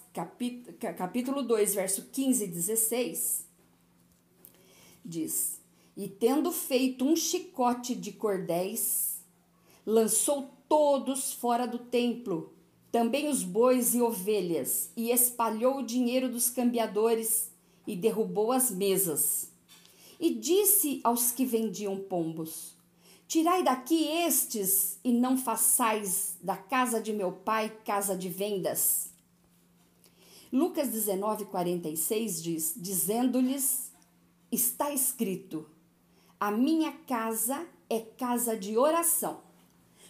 capítulo 0.98 1.44
2, 1.44 1.76
verso 1.76 2.10
15 2.12 2.44
e 2.44 2.48
16, 2.48 3.46
diz: 5.04 5.60
E 5.96 6.08
tendo 6.08 6.52
feito 6.52 7.06
um 7.06 7.16
chicote 7.16 7.96
de 7.96 8.12
cordéis, 8.12 9.22
lançou 9.86 10.50
todos 10.68 11.34
fora 11.34 11.66
do 11.66 11.80
templo, 11.80 12.54
também 12.92 13.30
os 13.30 13.44
bois 13.44 13.96
e 13.96 14.02
ovelhas, 14.02 14.92
e 14.96 15.12
espalhou 15.12 15.80
o 15.80 15.86
dinheiro 15.86 16.30
dos 16.30 16.50
cambiadores 16.50 17.50
e 17.88 17.96
derrubou 17.96 18.52
as 18.52 18.70
mesas. 18.70 19.50
E 20.20 20.34
disse 20.36 21.00
aos 21.04 21.32
que 21.32 21.46
vendiam 21.46 21.98
pombos: 21.98 22.76
Tirai 23.32 23.64
daqui 23.64 24.10
estes 24.10 25.00
e 25.06 25.14
não 25.14 25.38
façais 25.38 26.36
da 26.42 26.58
casa 26.58 27.00
de 27.00 27.14
meu 27.14 27.32
pai 27.32 27.70
casa 27.86 28.14
de 28.14 28.28
vendas. 28.28 29.14
Lucas 30.52 30.90
19, 30.90 31.46
46 31.46 32.44
diz: 32.44 32.74
Dizendo-lhes, 32.76 33.90
está 34.52 34.92
escrito: 34.92 35.66
A 36.38 36.52
minha 36.52 36.92
casa 37.08 37.66
é 37.90 38.02
casa 38.02 38.58
de 38.58 38.78
oração, 38.78 39.40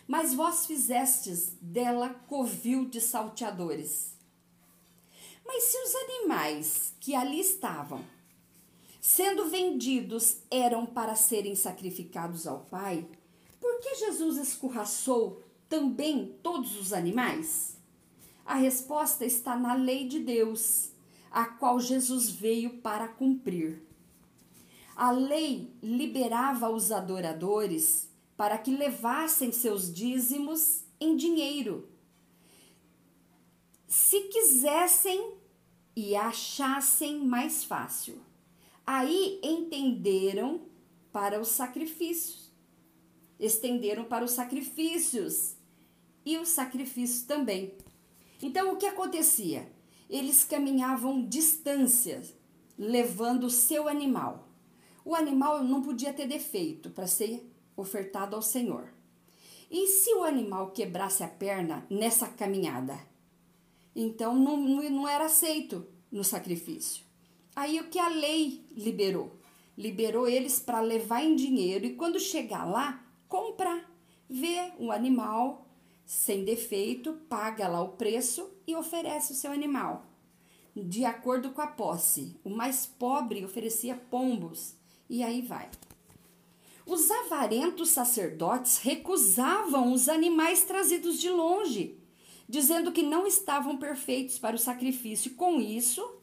mas 0.07 0.33
vós 0.33 0.65
fizestes 0.65 1.53
dela 1.61 2.09
covil 2.27 2.89
de 2.89 2.99
salteadores. 2.99 4.17
Mas 5.45 5.65
se 5.65 5.77
os 5.77 5.93
animais 5.93 6.95
que 6.99 7.13
ali 7.13 7.39
estavam, 7.39 8.03
sendo 9.01 9.49
vendidos, 9.49 10.37
eram 10.51 10.85
para 10.85 11.15
serem 11.15 11.55
sacrificados 11.55 12.45
ao 12.45 12.59
Pai, 12.59 13.07
por 13.59 13.79
que 13.79 13.95
Jesus 13.95 14.37
escorraçou 14.37 15.41
também 15.67 16.35
todos 16.43 16.79
os 16.79 16.93
animais? 16.93 17.75
A 18.45 18.55
resposta 18.55 19.25
está 19.25 19.57
na 19.57 19.73
lei 19.73 20.07
de 20.07 20.19
Deus, 20.19 20.91
a 21.31 21.45
qual 21.45 21.79
Jesus 21.79 22.29
veio 22.29 22.77
para 22.77 23.07
cumprir. 23.07 23.81
A 24.95 25.09
lei 25.09 25.73
liberava 25.81 26.69
os 26.69 26.91
adoradores 26.91 28.07
para 28.37 28.57
que 28.57 28.75
levassem 28.75 29.51
seus 29.51 29.91
dízimos 29.91 30.83
em 30.99 31.15
dinheiro. 31.15 31.89
Se 33.87 34.21
quisessem 34.21 35.33
e 35.95 36.15
achassem 36.15 37.25
mais 37.25 37.63
fácil. 37.63 38.21
Aí 38.93 39.39
entenderam 39.41 40.63
para 41.13 41.39
os 41.39 41.47
sacrifícios, 41.47 42.51
estenderam 43.39 44.03
para 44.03 44.25
os 44.25 44.31
sacrifícios 44.31 45.55
e 46.25 46.37
os 46.37 46.49
sacrifícios 46.49 47.21
também. 47.21 47.73
Então, 48.41 48.73
o 48.73 48.75
que 48.75 48.85
acontecia? 48.85 49.71
Eles 50.09 50.43
caminhavam 50.43 51.25
distâncias, 51.25 52.33
levando 52.77 53.45
o 53.45 53.49
seu 53.49 53.87
animal. 53.87 54.49
O 55.05 55.15
animal 55.15 55.63
não 55.63 55.81
podia 55.81 56.11
ter 56.11 56.27
defeito 56.27 56.89
para 56.89 57.07
ser 57.07 57.49
ofertado 57.77 58.35
ao 58.35 58.41
Senhor. 58.41 58.93
E 59.69 59.87
se 59.87 60.13
o 60.15 60.25
animal 60.25 60.71
quebrasse 60.71 61.23
a 61.23 61.29
perna 61.29 61.87
nessa 61.89 62.27
caminhada? 62.27 62.99
Então, 63.95 64.35
não, 64.35 64.57
não 64.57 65.07
era 65.07 65.27
aceito 65.27 65.87
no 66.11 66.25
sacrifício. 66.25 67.09
Aí, 67.55 67.79
o 67.79 67.89
que 67.89 67.99
a 67.99 68.07
lei 68.07 68.65
liberou? 68.71 69.39
Liberou 69.77 70.27
eles 70.27 70.59
para 70.59 70.79
levar 70.79 71.23
em 71.23 71.35
dinheiro 71.35 71.85
e, 71.85 71.95
quando 71.95 72.19
chegar 72.19 72.65
lá, 72.65 73.03
comprar. 73.27 73.89
Ver 74.29 74.73
um 74.79 74.91
animal 74.91 75.67
sem 76.05 76.43
defeito, 76.43 77.13
paga 77.29 77.67
lá 77.67 77.81
o 77.81 77.93
preço 77.93 78.49
e 78.67 78.75
oferece 78.75 79.31
o 79.31 79.35
seu 79.35 79.51
animal. 79.51 80.05
De 80.75 81.05
acordo 81.05 81.51
com 81.51 81.61
a 81.61 81.67
posse, 81.67 82.39
o 82.43 82.49
mais 82.49 82.85
pobre 82.85 83.43
oferecia 83.43 83.95
pombos 83.95 84.75
e 85.09 85.23
aí 85.23 85.41
vai. 85.41 85.69
Os 86.85 87.09
avarentos 87.11 87.89
sacerdotes 87.89 88.77
recusavam 88.77 89.93
os 89.93 90.09
animais 90.09 90.63
trazidos 90.63 91.19
de 91.19 91.29
longe, 91.29 91.97
dizendo 92.47 92.91
que 92.91 93.03
não 93.03 93.27
estavam 93.27 93.77
perfeitos 93.77 94.39
para 94.39 94.55
o 94.55 94.59
sacrifício. 94.59 95.35
Com 95.35 95.61
isso, 95.61 96.20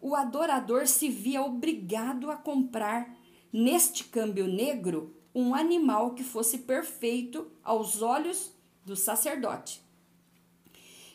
o 0.00 0.14
adorador 0.14 0.86
se 0.86 1.08
via 1.08 1.42
obrigado 1.42 2.30
a 2.30 2.36
comprar, 2.36 3.14
neste 3.52 4.04
câmbio 4.04 4.46
negro, 4.46 5.14
um 5.34 5.54
animal 5.54 6.14
que 6.14 6.24
fosse 6.24 6.58
perfeito 6.58 7.50
aos 7.62 8.00
olhos 8.00 8.52
do 8.84 8.96
sacerdote, 8.96 9.82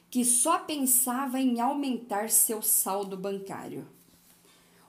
que 0.10 0.24
só 0.24 0.60
pensava 0.60 1.40
em 1.40 1.60
aumentar 1.60 2.30
seu 2.30 2.62
saldo 2.62 3.18
bancário. 3.18 3.88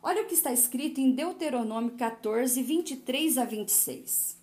Olha 0.02 0.22
o 0.22 0.26
que 0.26 0.34
está 0.34 0.52
escrito 0.52 1.00
em 1.00 1.10
Deuteronômio 1.12 1.92
14, 1.92 2.62
23 2.62 3.38
a 3.38 3.44
26. 3.44 4.36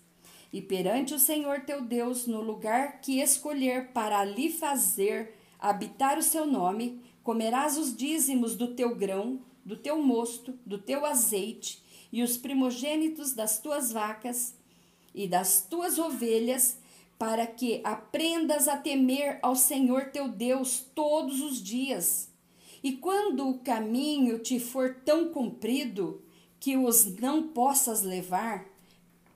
E 0.52 0.60
perante 0.60 1.14
o 1.14 1.18
Senhor 1.18 1.60
teu 1.60 1.80
Deus, 1.80 2.26
no 2.26 2.42
lugar 2.42 3.00
que 3.00 3.20
escolher 3.20 3.88
para 3.88 4.18
ali 4.18 4.52
fazer 4.52 5.34
habitar 5.58 6.18
o 6.18 6.22
seu 6.22 6.44
nome, 6.44 7.02
comerás 7.24 7.78
os 7.78 7.96
dízimos 7.96 8.54
do 8.54 8.74
teu 8.74 8.94
grão, 8.94 9.40
do 9.64 9.76
teu 9.76 10.00
mosto, 10.00 10.56
do 10.64 10.78
teu 10.78 11.06
azeite 11.06 11.82
e 12.12 12.22
os 12.22 12.36
primogênitos 12.36 13.32
das 13.32 13.58
tuas 13.58 13.90
vacas 13.90 14.54
e 15.14 15.26
das 15.26 15.62
tuas 15.62 15.98
ovelhas 15.98 16.76
para 17.18 17.46
que 17.46 17.80
aprendas 17.82 18.68
a 18.68 18.76
temer 18.76 19.38
ao 19.40 19.56
Senhor 19.56 20.10
teu 20.10 20.28
Deus 20.28 20.84
todos 20.94 21.40
os 21.40 21.62
dias. 21.62 22.28
E 22.82 22.92
quando 22.92 23.48
o 23.48 23.58
caminho 23.58 24.38
te 24.38 24.60
for 24.60 24.96
tão 25.04 25.30
comprido 25.30 26.20
que 26.60 26.76
os 26.76 27.06
não 27.16 27.48
possas 27.48 28.02
levar, 28.02 28.66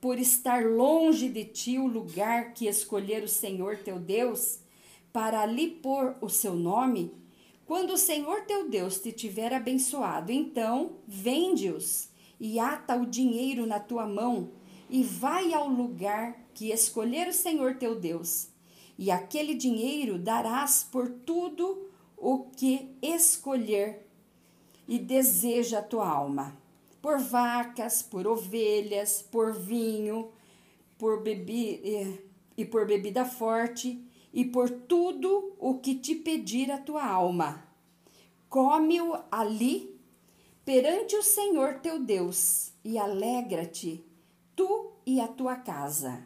por 0.01 0.19
estar 0.19 0.65
longe 0.65 1.29
de 1.29 1.45
ti 1.45 1.79
o 1.79 1.87
lugar 1.87 2.53
que 2.53 2.69
escolher 2.69 3.25
o 3.25 3.29
Senhor 3.29 3.79
teu 3.79 3.99
Deus, 3.99 4.61
para 5.13 5.41
ali 5.41 5.71
pôr 5.71 6.15
o 6.21 6.29
seu 6.29 6.55
nome, 6.55 7.13
quando 7.69 7.91
o 7.91 7.99
Senhor 7.99 8.47
teu 8.47 8.67
Deus 8.67 8.99
te 8.99 9.13
tiver 9.13 9.53
abençoado, 9.53 10.33
então 10.33 10.93
vende-os 11.07 12.09
e 12.41 12.59
ata 12.59 12.97
o 12.97 13.05
dinheiro 13.05 13.67
na 13.67 13.79
tua 13.79 14.07
mão 14.07 14.53
e 14.89 15.03
vai 15.03 15.53
ao 15.53 15.69
lugar 15.69 16.49
que 16.55 16.73
escolher 16.73 17.29
o 17.29 17.33
Senhor 17.33 17.77
teu 17.77 17.95
Deus, 17.95 18.49
e 18.97 19.11
aquele 19.11 19.53
dinheiro 19.53 20.19
darás 20.19 20.83
por 20.83 21.11
tudo 21.11 21.91
o 22.17 22.45
que 22.57 22.89
escolher 23.03 24.09
e 24.89 24.99
deseja 24.99 25.81
a 25.81 25.83
tua 25.83 26.09
alma, 26.09 26.57
por 27.03 27.19
vacas, 27.19 28.03
por 28.03 28.27
ovelhas, 28.27 29.21
por 29.21 29.53
vinho, 29.53 30.33
por 30.97 31.23
bebi 31.23 32.19
e 32.57 32.65
por 32.65 32.87
bebida 32.87 33.27
forte, 33.27 34.03
e 34.33 34.45
por 34.45 34.71
tudo 34.71 35.55
o 35.59 35.79
que 35.79 35.95
te 35.95 36.15
pedir 36.15 36.71
a 36.71 36.79
tua 36.79 37.05
alma. 37.05 37.67
Come-o 38.49 39.19
ali 39.31 39.99
perante 40.65 41.17
o 41.17 41.23
Senhor 41.23 41.79
teu 41.81 41.99
Deus, 41.99 42.73
e 42.85 42.99
alegra-te, 42.99 44.05
tu 44.55 44.93
e 45.07 45.19
a 45.19 45.27
tua 45.27 45.57
casa. 45.57 46.23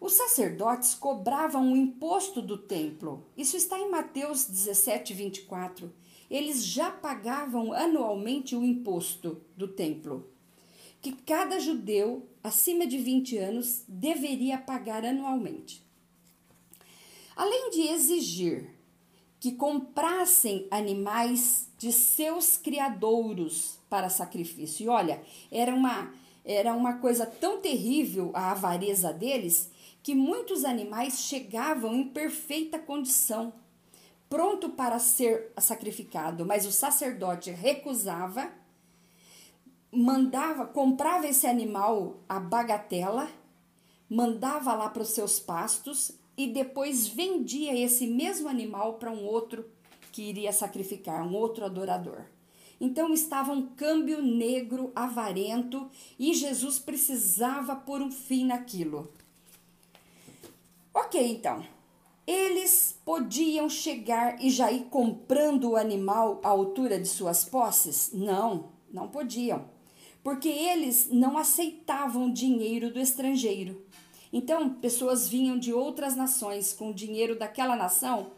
Os 0.00 0.14
sacerdotes 0.14 0.94
cobravam 0.94 1.72
o 1.72 1.76
imposto 1.76 2.42
do 2.42 2.58
templo. 2.58 3.24
Isso 3.36 3.56
está 3.56 3.78
em 3.78 3.88
Mateus 3.88 4.46
17, 4.46 5.14
24. 5.14 5.92
Eles 6.28 6.64
já 6.64 6.90
pagavam 6.90 7.72
anualmente 7.72 8.56
o 8.56 8.64
imposto 8.64 9.40
do 9.56 9.68
templo, 9.68 10.28
que 11.00 11.12
cada 11.12 11.60
judeu 11.60 12.28
acima 12.42 12.86
de 12.86 12.98
20 12.98 13.38
anos 13.38 13.84
deveria 13.86 14.58
pagar 14.58 15.04
anualmente. 15.04 15.83
Além 17.36 17.70
de 17.70 17.82
exigir 17.88 18.74
que 19.44 19.52
comprassem 19.52 20.66
animais 20.70 21.68
de 21.76 21.92
seus 21.92 22.56
criadouros 22.56 23.78
para 23.90 24.08
sacrifício. 24.08 24.84
E 24.84 24.88
olha, 24.88 25.22
era 25.52 25.74
uma, 25.74 26.14
era 26.42 26.72
uma 26.72 26.94
coisa 26.94 27.26
tão 27.26 27.60
terrível 27.60 28.30
a 28.32 28.52
avareza 28.52 29.12
deles 29.12 29.70
que 30.02 30.14
muitos 30.14 30.64
animais 30.64 31.20
chegavam 31.20 31.94
em 31.94 32.08
perfeita 32.08 32.78
condição, 32.78 33.52
pronto 34.30 34.70
para 34.70 34.98
ser 34.98 35.52
sacrificado, 35.58 36.46
mas 36.46 36.64
o 36.64 36.72
sacerdote 36.72 37.50
recusava, 37.50 38.50
mandava, 39.92 40.64
comprava 40.64 41.26
esse 41.26 41.46
animal 41.46 42.16
a 42.26 42.40
bagatela, 42.40 43.28
mandava 44.08 44.72
lá 44.72 44.88
para 44.88 45.02
os 45.02 45.10
seus 45.10 45.38
pastos 45.38 46.12
e 46.36 46.46
depois 46.48 47.06
vendia 47.06 47.74
esse 47.78 48.06
mesmo 48.06 48.48
animal 48.48 48.94
para 48.94 49.10
um 49.10 49.24
outro 49.24 49.64
que 50.12 50.22
iria 50.22 50.52
sacrificar, 50.52 51.26
um 51.26 51.34
outro 51.34 51.64
adorador. 51.64 52.24
Então 52.80 53.12
estava 53.12 53.52
um 53.52 53.68
câmbio 53.68 54.20
negro 54.20 54.92
avarento 54.94 55.88
e 56.18 56.34
Jesus 56.34 56.78
precisava 56.78 57.76
pôr 57.76 58.02
um 58.02 58.10
fim 58.10 58.44
naquilo. 58.44 59.12
Ok, 60.92 61.20
então. 61.24 61.64
Eles 62.26 62.98
podiam 63.04 63.68
chegar 63.68 64.42
e 64.42 64.50
já 64.50 64.72
ir 64.72 64.84
comprando 64.84 65.70
o 65.70 65.76
animal 65.76 66.40
à 66.42 66.48
altura 66.48 66.98
de 66.98 67.06
suas 67.06 67.44
posses? 67.44 68.10
Não, 68.12 68.72
não 68.90 69.08
podiam. 69.08 69.68
porque 70.24 70.48
eles 70.48 71.10
não 71.12 71.36
aceitavam 71.36 72.32
dinheiro 72.32 72.90
do 72.90 72.98
estrangeiro. 72.98 73.83
Então, 74.36 74.68
pessoas 74.68 75.28
vinham 75.28 75.56
de 75.56 75.72
outras 75.72 76.16
nações 76.16 76.72
com 76.72 76.90
o 76.90 76.94
dinheiro 76.94 77.38
daquela 77.38 77.76
nação 77.76 78.32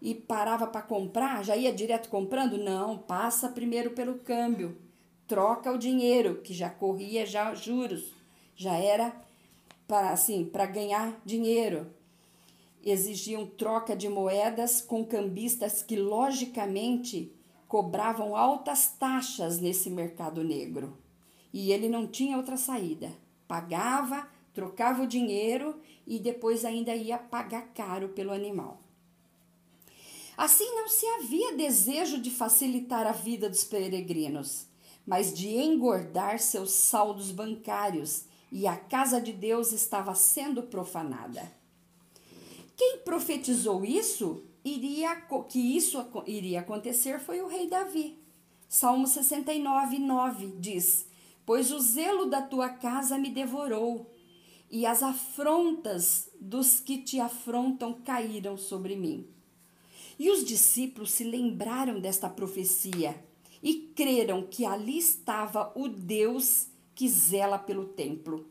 e 0.00 0.14
parava 0.14 0.64
para 0.64 0.80
comprar, 0.80 1.44
já 1.44 1.56
ia 1.56 1.72
direto 1.72 2.08
comprando? 2.08 2.56
Não, 2.56 2.96
passa 2.96 3.48
primeiro 3.48 3.90
pelo 3.90 4.20
câmbio, 4.20 4.78
troca 5.26 5.72
o 5.72 5.76
dinheiro, 5.76 6.36
que 6.36 6.54
já 6.54 6.70
corria 6.70 7.26
já 7.26 7.52
juros, 7.52 8.12
já 8.54 8.76
era 8.76 9.12
para 9.88 10.10
assim, 10.10 10.44
para 10.44 10.66
ganhar 10.66 11.20
dinheiro. 11.24 11.92
Exigiam 12.80 13.44
troca 13.44 13.96
de 13.96 14.08
moedas 14.08 14.80
com 14.80 15.04
cambistas 15.04 15.82
que 15.82 15.96
logicamente 15.96 17.32
cobravam 17.66 18.36
altas 18.36 18.94
taxas 19.00 19.58
nesse 19.58 19.90
mercado 19.90 20.44
negro. 20.44 20.96
E 21.52 21.72
ele 21.72 21.88
não 21.88 22.06
tinha 22.06 22.36
outra 22.36 22.56
saída. 22.56 23.10
Pagava, 23.48 24.28
trocava 24.54 25.02
o 25.02 25.06
dinheiro 25.06 25.78
e 26.06 26.18
depois 26.18 26.64
ainda 26.64 26.94
ia 26.94 27.18
pagar 27.18 27.74
caro 27.74 28.10
pelo 28.10 28.32
animal. 28.32 28.80
Assim 30.36 30.74
não 30.74 30.88
se 30.88 31.06
havia 31.06 31.56
desejo 31.56 32.20
de 32.20 32.30
facilitar 32.30 33.06
a 33.06 33.12
vida 33.12 33.48
dos 33.50 33.64
peregrinos, 33.64 34.66
mas 35.06 35.32
de 35.32 35.48
engordar 35.48 36.38
seus 36.38 36.72
saldos 36.72 37.30
bancários, 37.30 38.24
e 38.50 38.68
a 38.68 38.76
casa 38.76 39.20
de 39.20 39.32
Deus 39.32 39.72
estava 39.72 40.14
sendo 40.14 40.62
profanada. 40.62 41.52
Quem 42.76 42.98
profetizou 42.98 43.84
isso, 43.84 44.44
iria 44.64 45.16
que 45.48 45.58
isso 45.58 46.04
iria 46.26 46.60
acontecer 46.60 47.18
foi 47.18 47.40
o 47.40 47.48
rei 47.48 47.68
Davi. 47.68 48.18
Salmo 48.68 49.06
69, 49.06 49.98
9 49.98 50.54
diz: 50.58 51.06
Pois 51.44 51.70
o 51.70 51.78
zelo 51.78 52.26
da 52.26 52.42
tua 52.42 52.68
casa 52.68 53.18
me 53.18 53.30
devorou, 53.30 54.10
e 54.74 54.84
as 54.84 55.04
afrontas 55.04 56.28
dos 56.40 56.80
que 56.80 56.98
te 56.98 57.20
afrontam 57.20 57.92
caíram 58.04 58.56
sobre 58.56 58.96
mim. 58.96 59.24
E 60.18 60.28
os 60.28 60.44
discípulos 60.44 61.12
se 61.12 61.22
lembraram 61.22 62.00
desta 62.00 62.28
profecia 62.28 63.14
e 63.62 63.92
creram 63.94 64.42
que 64.42 64.66
ali 64.66 64.98
estava 64.98 65.72
o 65.76 65.86
Deus 65.86 66.66
que 66.92 67.08
zela 67.08 67.56
pelo 67.56 67.86
templo. 67.86 68.48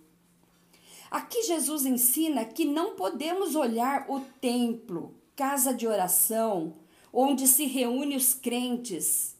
Aqui 1.11 1.43
Jesus 1.43 1.85
ensina 1.85 2.45
que 2.45 2.63
não 2.63 2.95
podemos 2.95 3.53
olhar 3.53 4.05
o 4.09 4.21
templo, 4.21 5.13
casa 5.35 5.73
de 5.73 5.85
oração, 5.85 6.73
onde 7.11 7.49
se 7.49 7.65
reúnem 7.65 8.15
os 8.15 8.33
crentes, 8.33 9.35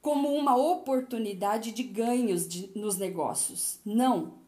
como 0.00 0.32
uma 0.32 0.56
oportunidade 0.56 1.72
de 1.72 1.82
ganhos 1.82 2.48
de, 2.48 2.70
nos 2.74 2.96
negócios. 2.96 3.78
Não. 3.84 4.40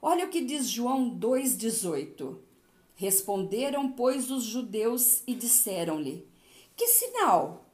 Olha 0.00 0.26
o 0.26 0.30
que 0.30 0.40
diz 0.40 0.68
João 0.68 1.10
2,18. 1.18 2.36
Responderam, 2.94 3.92
pois, 3.92 4.30
os 4.30 4.44
judeus 4.44 5.22
e 5.26 5.34
disseram-lhe: 5.34 6.26
Que 6.76 6.86
sinal 6.88 7.64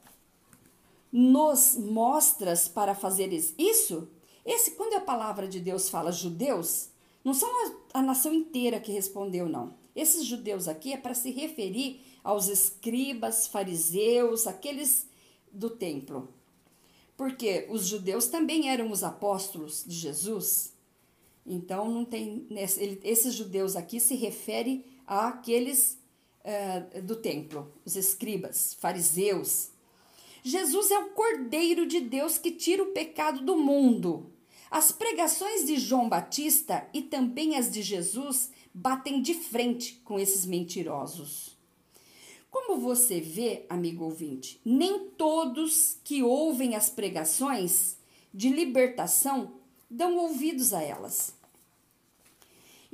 nos 1.11 1.77
mostras 1.77 2.69
para 2.69 2.95
fazeres 2.95 3.55
isso? 3.57 4.09
Esse, 4.45 4.73
quando 4.73 4.95
a 4.95 5.01
palavra 5.01 5.49
de 5.49 5.61
Deus 5.61 5.89
fala 5.89 6.13
judeus, 6.13 6.91
não 7.25 7.33
são 7.33 7.49
a, 7.49 8.01
a 8.01 8.03
nação 8.03 8.35
inteira 8.35 8.79
que 8.79 8.93
respondeu, 8.93 9.49
não. 9.49 9.75
Esses 9.97 10.27
judeus 10.27 10.69
aqui 10.69 10.93
é 10.93 10.97
para 10.97 11.15
se 11.15 11.31
referir 11.31 12.05
aos 12.23 12.49
escribas, 12.49 13.47
fariseus, 13.47 14.47
aqueles 14.47 15.07
do 15.51 15.71
templo. 15.71 16.29
Porque 17.17 17.67
os 17.71 17.87
judeus 17.87 18.27
também 18.27 18.69
eram 18.69 18.91
os 18.91 19.03
apóstolos 19.03 19.85
de 19.87 19.95
Jesus. 19.95 20.74
Então, 21.46 21.90
não 21.90 22.04
tem. 22.04 22.46
Esses 23.02 23.35
judeus 23.35 23.76
aqui 23.76 24.00
se 24.00 24.14
refere 24.14 24.85
àqueles 25.07 25.98
uh, 26.44 27.02
do 27.02 27.16
templo, 27.16 27.72
os 27.85 27.96
escribas, 27.96 28.74
fariseus. 28.74 29.70
Jesus 30.42 30.90
é 30.90 30.98
o 30.98 31.11
Cordeiro 31.11 31.87
de 31.87 32.00
Deus 32.00 32.38
que 32.38 32.50
tira 32.50 32.83
o 32.83 32.92
pecado 32.92 33.44
do 33.44 33.57
mundo. 33.57 34.30
As 34.70 34.90
pregações 34.90 35.64
de 35.64 35.76
João 35.76 36.09
Batista 36.09 36.87
e 36.92 37.02
também 37.02 37.57
as 37.57 37.70
de 37.70 37.80
Jesus 37.80 38.50
batem 38.72 39.22
de 39.22 39.35
frente 39.35 40.00
com 40.04 40.18
esses 40.18 40.44
mentirosos. 40.44 41.57
Como 42.50 42.80
você 42.80 43.20
vê, 43.20 43.66
amigo 43.68 44.04
ouvinte, 44.04 44.61
nem 44.64 45.09
todos 45.11 45.98
que 46.04 46.22
ouvem 46.22 46.74
as 46.74 46.88
pregações 46.88 47.96
de 48.33 48.48
libertação 48.48 49.54
dão 49.90 50.16
ouvidos 50.18 50.72
a 50.72 50.83
elas. 50.83 51.34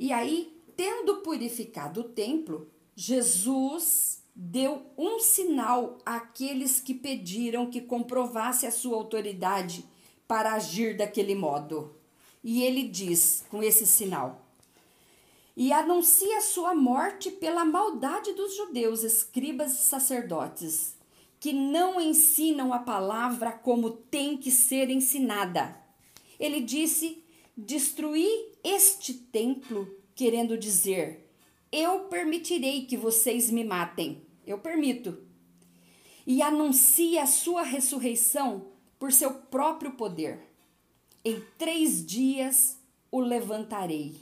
E 0.01 0.11
aí, 0.11 0.59
tendo 0.75 1.17
purificado 1.17 2.01
o 2.01 2.05
templo, 2.05 2.67
Jesus 2.95 4.23
deu 4.35 4.81
um 4.97 5.19
sinal 5.19 5.99
àqueles 6.03 6.79
que 6.79 6.95
pediram 6.95 7.69
que 7.69 7.81
comprovasse 7.81 8.65
a 8.65 8.71
sua 8.71 8.97
autoridade 8.97 9.85
para 10.27 10.53
agir 10.53 10.97
daquele 10.97 11.35
modo. 11.35 11.95
E 12.43 12.63
ele 12.63 12.87
diz 12.87 13.45
com 13.51 13.61
esse 13.61 13.85
sinal: 13.85 14.43
E 15.55 15.71
anuncia 15.71 16.41
sua 16.41 16.73
morte 16.73 17.29
pela 17.29 17.63
maldade 17.63 18.33
dos 18.33 18.57
judeus, 18.57 19.03
escribas 19.03 19.73
e 19.73 19.83
sacerdotes, 19.83 20.95
que 21.39 21.53
não 21.53 22.01
ensinam 22.01 22.73
a 22.73 22.79
palavra 22.79 23.51
como 23.51 23.91
tem 23.91 24.35
que 24.35 24.49
ser 24.49 24.89
ensinada. 24.89 25.79
Ele 26.39 26.59
disse: 26.59 27.23
Destruí 27.55 28.27
este 28.63 29.13
templo, 29.13 29.87
querendo 30.15 30.57
dizer: 30.57 31.29
Eu 31.71 32.05
permitirei 32.05 32.85
que 32.85 32.95
vocês 32.95 33.51
me 33.51 33.63
matem. 33.63 34.21
Eu 34.45 34.59
permito. 34.59 35.17
E 36.25 36.41
anuncia 36.41 37.23
a 37.23 37.27
sua 37.27 37.63
ressurreição 37.63 38.67
por 38.97 39.11
seu 39.11 39.33
próprio 39.33 39.91
poder. 39.91 40.39
Em 41.25 41.41
três 41.57 42.05
dias 42.05 42.77
o 43.11 43.19
levantarei. 43.19 44.15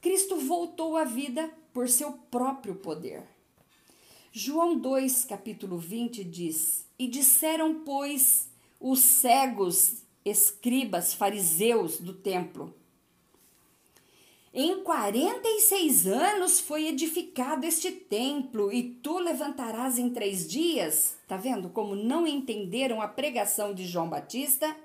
Cristo 0.00 0.36
voltou 0.36 0.96
à 0.96 1.04
vida 1.04 1.52
por 1.72 1.88
seu 1.88 2.12
próprio 2.12 2.76
poder. 2.76 3.22
João 4.30 4.78
2, 4.78 5.24
capítulo 5.24 5.76
20 5.76 6.24
diz: 6.24 6.86
E 6.98 7.06
disseram, 7.08 7.82
pois, 7.84 8.48
os 8.80 9.00
cegos, 9.00 10.01
escribas, 10.24 11.14
fariseus 11.14 11.98
do 11.98 12.12
templo: 12.12 12.74
Em 14.52 14.82
quarenta 14.82 15.48
e 15.48 15.60
seis 15.60 16.06
anos 16.06 16.60
foi 16.60 16.86
edificado 16.86 17.66
este 17.66 17.90
templo, 17.90 18.72
e 18.72 18.82
tu 19.02 19.18
levantarás 19.18 19.98
em 19.98 20.10
três 20.10 20.48
dias? 20.48 21.16
Tá 21.26 21.36
vendo 21.36 21.68
como 21.68 21.94
não 21.94 22.26
entenderam 22.26 23.00
a 23.00 23.08
pregação 23.08 23.74
de 23.74 23.86
João 23.86 24.08
Batista? 24.08 24.76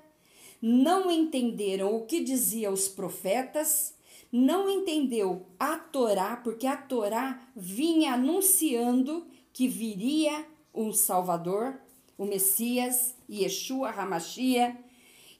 Não 0.60 1.10
entenderam 1.10 1.94
o 1.94 2.04
que 2.04 2.22
dizia 2.22 2.70
os 2.70 2.88
profetas? 2.88 3.94
Não 4.30 4.68
entendeu 4.68 5.46
a 5.58 5.78
Torá, 5.78 6.36
porque 6.36 6.66
a 6.66 6.76
Torá 6.76 7.48
vinha 7.56 8.14
anunciando 8.14 9.26
que 9.52 9.66
viria 9.66 10.44
um 10.74 10.92
Salvador, 10.92 11.80
o 12.16 12.24
Messias, 12.24 13.14
Yeshua 13.30 13.90
Hamashia, 13.90 14.76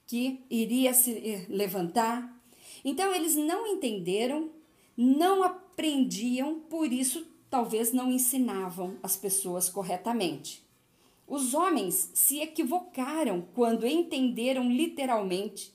que 0.09 0.42
iria 0.51 0.94
se 0.94 1.12
eh, 1.12 1.47
levantar. 1.51 2.35
Então 2.83 3.14
eles 3.14 3.37
não 3.37 3.66
entenderam, 3.66 4.51
não 4.97 5.44
aprendiam, 5.44 6.61
por 6.61 6.90
isso 6.90 7.27
talvez 7.51 7.92
não 7.92 8.11
ensinavam 8.11 8.97
as 9.03 9.16
pessoas 9.16 9.68
corretamente. 9.68 10.66
Os 11.27 11.53
homens 11.53 12.11
se 12.14 12.40
equivocaram 12.40 13.47
quando 13.55 13.87
entenderam 13.87 14.71
literalmente 14.71 15.75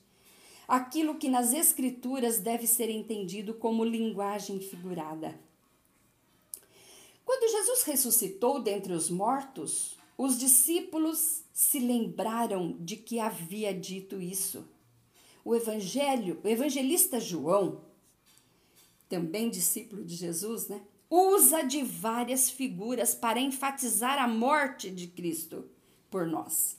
aquilo 0.67 1.15
que 1.15 1.29
nas 1.29 1.53
Escrituras 1.53 2.39
deve 2.39 2.65
ser 2.65 2.89
entendido 2.89 3.53
como 3.53 3.85
linguagem 3.85 4.59
figurada. 4.59 5.39
Quando 7.23 7.51
Jesus 7.51 7.83
ressuscitou 7.83 8.59
dentre 8.59 8.93
os 8.93 9.11
mortos, 9.11 9.95
os 10.17 10.37
discípulos 10.37 11.43
se 11.51 11.79
lembraram 11.79 12.77
de 12.79 12.95
que 12.95 13.19
havia 13.19 13.73
dito 13.73 14.21
isso. 14.21 14.67
O 15.43 15.55
evangelho, 15.55 16.39
o 16.43 16.47
evangelista 16.47 17.19
João, 17.19 17.81
também 19.09 19.49
discípulo 19.49 20.03
de 20.03 20.15
Jesus, 20.15 20.67
né? 20.67 20.81
usa 21.15 21.61
de 21.61 21.83
várias 21.83 22.49
figuras 22.49 23.13
para 23.13 23.39
enfatizar 23.39 24.17
a 24.17 24.27
morte 24.27 24.89
de 24.89 25.05
Cristo 25.05 25.69
por 26.09 26.25
nós. 26.25 26.75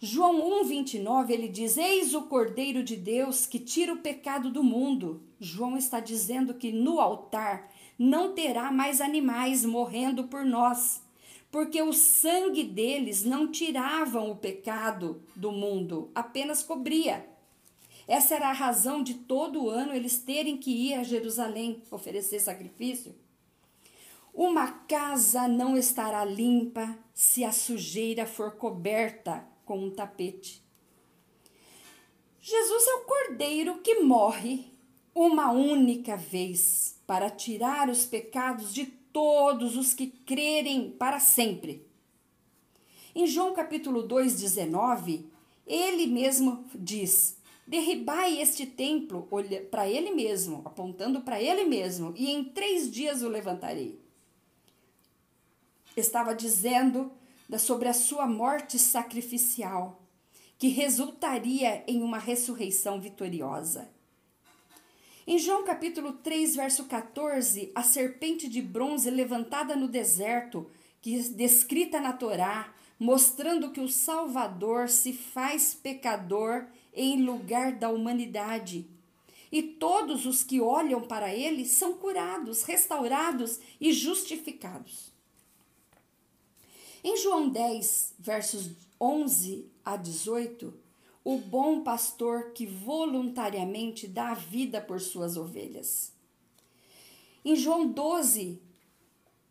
João 0.00 0.64
1:29 0.64 1.30
ele 1.30 1.46
diz: 1.46 1.76
Eis 1.76 2.14
o 2.14 2.22
Cordeiro 2.22 2.82
de 2.82 2.96
Deus 2.96 3.44
que 3.44 3.58
tira 3.58 3.92
o 3.92 3.98
pecado 3.98 4.50
do 4.50 4.64
mundo. 4.64 5.22
João 5.38 5.76
está 5.76 6.00
dizendo 6.00 6.54
que 6.54 6.72
no 6.72 6.98
altar 7.00 7.70
não 7.98 8.32
terá 8.32 8.72
mais 8.72 9.02
animais 9.02 9.62
morrendo 9.62 10.24
por 10.24 10.42
nós, 10.42 11.02
porque 11.50 11.82
o 11.82 11.92
sangue 11.92 12.62
deles 12.62 13.24
não 13.24 13.50
tiravam 13.50 14.30
o 14.30 14.36
pecado 14.36 15.22
do 15.34 15.50
mundo, 15.50 16.10
apenas 16.14 16.62
cobria. 16.62 17.28
Essa 18.06 18.34
era 18.34 18.48
a 18.48 18.52
razão 18.52 19.02
de 19.02 19.14
todo 19.14 19.68
ano 19.68 19.92
eles 19.92 20.18
terem 20.18 20.56
que 20.56 20.70
ir 20.70 20.94
a 20.94 21.02
Jerusalém 21.02 21.82
oferecer 21.90 22.40
sacrifício. 22.40 23.14
Uma 24.32 24.68
casa 24.68 25.48
não 25.48 25.76
estará 25.76 26.24
limpa 26.24 26.96
se 27.12 27.44
a 27.44 27.52
sujeira 27.52 28.26
for 28.26 28.52
coberta 28.52 29.44
com 29.64 29.78
um 29.78 29.90
tapete. 29.90 30.62
Jesus 32.40 32.86
é 32.86 32.94
o 32.94 33.04
cordeiro 33.04 33.78
que 33.78 34.00
morre 34.00 34.72
uma 35.14 35.50
única 35.50 36.16
vez 36.16 36.98
para 37.06 37.28
tirar 37.28 37.88
os 37.88 38.06
pecados 38.06 38.72
de 38.72 38.99
todos 39.12 39.76
os 39.76 39.94
que 39.94 40.06
crerem 40.06 40.90
para 40.90 41.20
sempre. 41.20 41.86
Em 43.14 43.26
João 43.26 43.54
capítulo 43.54 44.02
2, 44.02 44.40
19, 44.40 45.28
ele 45.66 46.06
mesmo 46.06 46.64
diz: 46.74 47.36
Derribai 47.66 48.40
este 48.40 48.66
templo 48.66 49.28
para 49.70 49.88
ele 49.88 50.10
mesmo, 50.10 50.62
apontando 50.64 51.20
para 51.20 51.40
ele 51.40 51.64
mesmo, 51.64 52.12
e 52.16 52.30
em 52.30 52.44
três 52.44 52.90
dias 52.90 53.22
o 53.22 53.28
levantarei. 53.28 54.00
Estava 55.96 56.34
dizendo 56.34 57.12
sobre 57.58 57.88
a 57.88 57.92
sua 57.92 58.26
morte 58.26 58.78
sacrificial, 58.78 60.00
que 60.58 60.68
resultaria 60.68 61.82
em 61.86 62.02
uma 62.02 62.18
ressurreição 62.18 63.00
vitoriosa. 63.00 63.90
Em 65.32 65.38
João 65.38 65.62
capítulo 65.62 66.14
3, 66.14 66.56
verso 66.56 66.86
14, 66.86 67.70
a 67.72 67.84
serpente 67.84 68.48
de 68.48 68.60
bronze 68.60 69.08
levantada 69.08 69.76
no 69.76 69.86
deserto, 69.86 70.68
que 71.00 71.22
descrita 71.28 72.00
na 72.00 72.12
Torá, 72.12 72.74
mostrando 72.98 73.70
que 73.70 73.80
o 73.80 73.88
Salvador 73.88 74.88
se 74.88 75.12
faz 75.12 75.72
pecador 75.72 76.66
em 76.92 77.22
lugar 77.22 77.70
da 77.78 77.90
humanidade. 77.90 78.90
E 79.52 79.62
todos 79.62 80.26
os 80.26 80.42
que 80.42 80.60
olham 80.60 81.02
para 81.02 81.32
ele 81.32 81.64
são 81.64 81.92
curados, 81.92 82.64
restaurados 82.64 83.60
e 83.80 83.92
justificados. 83.92 85.12
Em 87.04 87.16
João 87.18 87.48
10, 87.48 88.14
versos 88.18 88.70
11 89.00 89.64
a 89.84 89.96
18, 89.96 90.89
o 91.24 91.38
bom 91.38 91.82
pastor 91.82 92.52
que 92.52 92.66
voluntariamente 92.66 94.06
dá 94.06 94.30
a 94.30 94.34
vida 94.34 94.80
por 94.80 95.00
suas 95.00 95.36
ovelhas. 95.36 96.12
Em 97.44 97.56
João 97.56 97.86
12, 97.86 98.60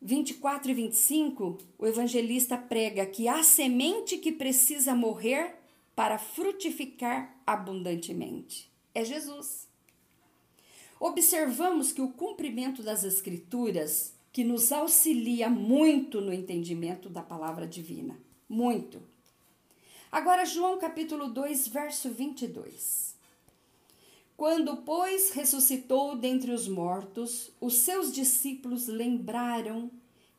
24 0.01 0.71
e 0.71 0.73
25, 0.73 1.57
o 1.77 1.85
evangelista 1.85 2.57
prega 2.57 3.05
que 3.05 3.27
há 3.27 3.43
semente 3.43 4.17
que 4.17 4.31
precisa 4.31 4.95
morrer 4.95 5.55
para 5.95 6.17
frutificar 6.17 7.41
abundantemente. 7.45 8.71
É 8.93 9.03
Jesus. 9.03 9.67
Observamos 10.99 11.91
que 11.91 12.01
o 12.01 12.09
cumprimento 12.09 12.83
das 12.83 13.03
Escrituras, 13.03 14.13
que 14.31 14.43
nos 14.43 14.71
auxilia 14.71 15.49
muito 15.49 16.21
no 16.21 16.33
entendimento 16.33 17.09
da 17.09 17.21
palavra 17.21 17.67
divina, 17.67 18.19
muito. 18.47 19.01
Agora, 20.11 20.43
João 20.43 20.79
capítulo 20.79 21.27
2, 21.27 21.67
verso 21.67 22.09
22. 22.09 23.15
Quando, 24.35 24.77
pois, 24.77 25.29
ressuscitou 25.29 26.15
dentre 26.15 26.51
os 26.51 26.67
mortos, 26.67 27.51
os 27.61 27.75
seus 27.75 28.11
discípulos 28.11 28.87
lembraram 28.87 29.91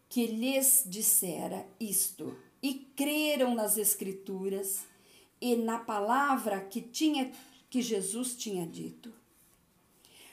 que 0.09 0.26
lhes 0.26 0.83
dissera 0.85 1.64
isto 1.78 2.37
e 2.61 2.74
creram 2.96 3.54
nas 3.54 3.78
Escrituras 3.78 4.80
e 5.40 5.54
na 5.54 5.78
palavra 5.78 6.61
que 6.61 6.80
tinha 6.80 7.30
que 7.70 7.80
Jesus 7.80 8.35
tinha 8.35 8.66
dito. 8.66 9.12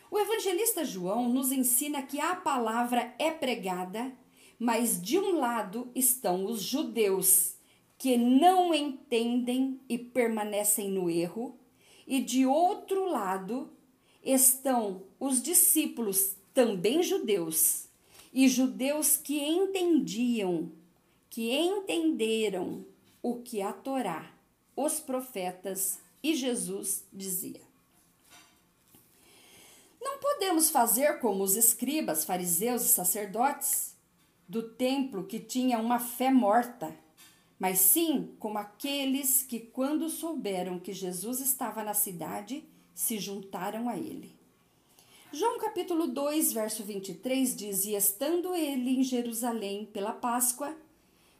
O 0.10 0.18
evangelista 0.18 0.84
João 0.84 1.30
nos 1.30 1.52
ensina 1.52 2.02
que 2.02 2.20
a 2.20 2.36
palavra 2.36 3.14
é 3.20 3.30
pregada, 3.30 4.12
mas 4.58 5.00
de 5.00 5.20
um 5.20 5.38
lado 5.38 5.92
estão 5.94 6.46
os 6.46 6.64
judeus 6.64 7.57
que 7.98 8.18
não 8.18 8.74
entendem 8.74 9.80
e 9.90 9.98
permanecem 9.98 10.90
no 10.90 11.10
erro, 11.10 11.58
e 12.06 12.22
de 12.22 12.46
outro 12.46 13.10
lado 13.10 13.70
estão 14.24 15.04
os 15.20 15.42
discípulos 15.42 16.36
também 16.54 17.04
judeus 17.04 17.88
e 18.34 18.48
judeus 18.48 19.18
que 19.18 19.40
entendiam, 19.40 20.72
que 21.30 21.52
entenderam 21.56 22.86
o 23.22 23.42
que 23.42 23.62
a 23.62 23.74
Torá 23.74 24.38
os 24.78 25.00
profetas 25.00 26.00
e 26.22 26.36
Jesus 26.36 27.04
dizia. 27.12 27.62
Não 30.00 30.20
podemos 30.20 30.70
fazer 30.70 31.20
como 31.20 31.44
os 31.44 31.56
escribas, 31.56 32.24
fariseus 32.24 32.84
e 32.84 32.90
sacerdotes 32.90 33.96
do 34.48 34.62
templo 34.62 35.26
que 35.26 35.40
tinha 35.40 35.80
uma 35.80 36.00
fé 36.00 36.32
morta, 36.32 36.96
mas 37.60 37.80
sim 37.80 38.36
como 38.40 38.58
aqueles 38.58 39.44
que, 39.44 39.60
quando 39.60 40.10
souberam 40.10 40.80
que 40.80 40.94
Jesus 40.94 41.40
estava 41.40 41.84
na 41.84 41.94
cidade, 41.94 42.64
se 42.94 43.18
juntaram 43.20 43.90
a 43.90 43.98
ele. 43.98 44.36
João 45.32 45.60
capítulo 45.60 46.08
2, 46.08 46.54
verso 46.54 46.84
23 46.84 47.56
diz: 47.56 47.86
E 47.86 47.96
estando 47.96 48.56
ele 48.56 49.00
em 49.00 49.04
Jerusalém 49.04 49.86
pela 49.86 50.14
Páscoa, 50.14 50.76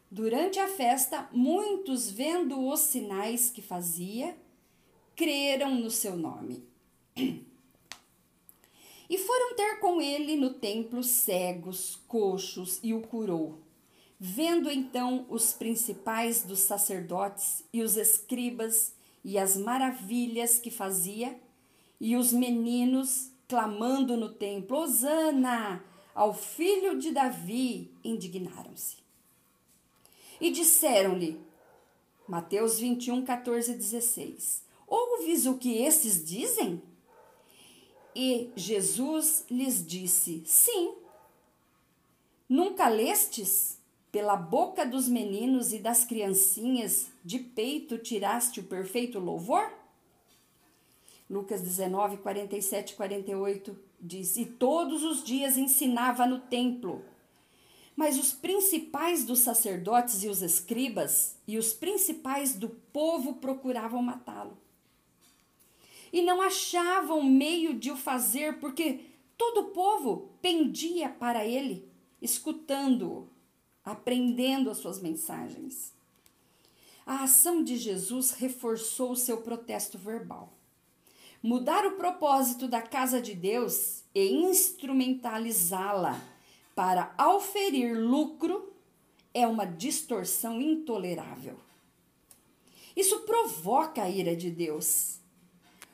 Durante 0.10 0.58
a 0.58 0.70
festa, 0.70 1.28
muitos, 1.34 2.10
vendo 2.10 2.66
os 2.66 2.80
sinais 2.80 3.50
que 3.50 3.62
fazia, 3.62 4.38
creram 5.14 5.76
no 5.76 5.92
seu 5.92 6.16
nome. 6.16 6.64
E 9.10 9.18
foram 9.18 9.56
ter 9.56 9.80
com 9.80 10.02
ele 10.02 10.36
no 10.36 10.54
templo 10.54 11.02
cegos, 11.02 11.98
coxos 12.08 12.80
e 12.84 12.94
o 12.94 13.02
curou. 13.02 13.58
Vendo 14.20 14.72
então 14.72 15.28
os 15.30 15.54
principais 15.54 16.44
dos 16.44 16.60
sacerdotes 16.60 17.64
e 17.72 17.84
os 17.84 17.98
escribas 17.98 18.94
e 19.24 19.38
as 19.38 19.56
maravilhas 19.56 20.58
que 20.58 20.72
fazia, 20.72 21.40
e 22.00 22.16
os 22.16 22.32
meninos 22.32 23.32
clamando 23.48 24.18
no 24.18 24.34
templo: 24.34 24.78
Hosana 24.78 25.84
ao 26.16 26.34
filho 26.34 26.98
de 26.98 27.12
Davi, 27.12 27.92
indignaram-se. 28.04 28.98
E 30.42 30.50
disseram-lhe, 30.50 31.40
Mateus 32.28 32.80
21, 32.80 33.24
14 33.24 33.72
e 33.72 33.76
16: 33.76 34.64
Ouves 34.88 35.46
o 35.46 35.58
que 35.58 35.78
estes 35.78 36.26
dizem? 36.26 36.82
E 38.16 38.52
Jesus 38.56 39.46
lhes 39.50 39.86
disse: 39.86 40.42
Sim. 40.46 40.96
Nunca 42.50 42.88
lestes? 42.88 43.77
Pela 44.18 44.36
boca 44.36 44.84
dos 44.84 45.08
meninos 45.08 45.72
e 45.72 45.78
das 45.78 46.04
criancinhas 46.04 47.12
de 47.24 47.38
peito 47.38 48.00
tiraste 48.00 48.60
o 48.60 48.64
perfeito 48.64 49.20
louvor? 49.20 49.72
Lucas 51.30 51.62
19, 51.62 52.18
47 52.18 52.94
e 52.94 52.96
48 52.96 53.78
diz: 54.02 54.36
E 54.36 54.44
todos 54.44 55.04
os 55.04 55.24
dias 55.24 55.56
ensinava 55.56 56.26
no 56.26 56.40
templo 56.40 57.06
mas 57.96 58.18
os 58.18 58.34
principais 58.34 59.24
dos 59.24 59.42
sacerdotes 59.42 60.24
e 60.24 60.28
os 60.28 60.42
escribas 60.42 61.38
e 61.48 61.56
os 61.56 61.72
principais 61.72 62.56
do 62.56 62.70
povo 62.70 63.36
procuravam 63.36 64.02
matá-lo. 64.02 64.58
E 66.12 66.24
não 66.24 66.42
achavam 66.42 67.22
meio 67.22 67.76
de 67.76 67.92
o 67.92 67.96
fazer, 67.96 68.60
porque 68.60 69.02
todo 69.38 69.60
o 69.62 69.72
povo 69.72 70.32
pendia 70.42 71.08
para 71.08 71.46
ele, 71.46 71.88
escutando-o, 72.20 73.37
aprendendo 73.88 74.70
as 74.70 74.78
suas 74.80 75.00
mensagens. 75.00 75.94
A 77.06 77.24
ação 77.24 77.64
de 77.64 77.78
Jesus 77.78 78.32
reforçou 78.32 79.12
o 79.12 79.16
seu 79.16 79.38
protesto 79.38 79.98
verbal. 79.98 80.52
Mudar 81.42 81.86
o 81.86 81.92
propósito 81.92 82.68
da 82.68 82.82
casa 82.82 83.22
de 83.22 83.34
Deus 83.34 84.04
e 84.14 84.28
instrumentalizá-la 84.30 86.22
para 86.76 87.14
auferir 87.18 87.98
lucro 87.98 88.74
é 89.34 89.48
uma 89.48 89.66
distorção 89.66 90.60
intolerável. 90.60 91.58
Isso 92.94 93.20
provoca 93.22 94.04
a 94.04 94.10
ira 94.10 94.36
de 94.36 94.52
Deus. 94.52 95.20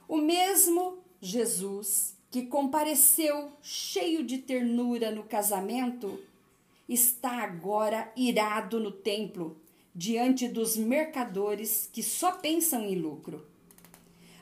O 0.08 0.18
mesmo 0.18 0.98
Jesus 1.22 2.18
que 2.32 2.48
compareceu 2.48 3.52
cheio 3.62 4.24
de 4.24 4.40
ternura 4.40 5.12
no 5.12 5.24
casamento 5.24 6.20
está 6.88 7.44
agora 7.44 8.12
irado 8.16 8.80
no 8.80 8.92
templo 8.92 9.58
diante 9.96 10.48
dos 10.48 10.76
mercadores 10.76 11.90
que 11.92 12.02
só 12.02 12.34
pensam 12.34 12.84
em 12.84 12.96
lucro. 12.96 13.46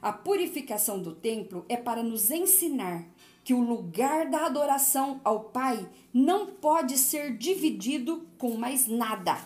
A 0.02 0.12
purificação 0.12 1.02
do 1.02 1.14
templo 1.14 1.66
é 1.70 1.78
para 1.78 2.02
nos 2.02 2.32
ensinar 2.32 3.06
que 3.44 3.54
o 3.54 3.60
lugar 3.60 4.30
da 4.30 4.46
adoração 4.46 5.20
ao 5.24 5.46
Pai 5.46 5.88
não 6.14 6.48
pode 6.48 6.98
ser 6.98 7.38
dividido 7.38 8.28
com 8.38 8.56
mais 8.56 8.88
nada. 8.88 9.38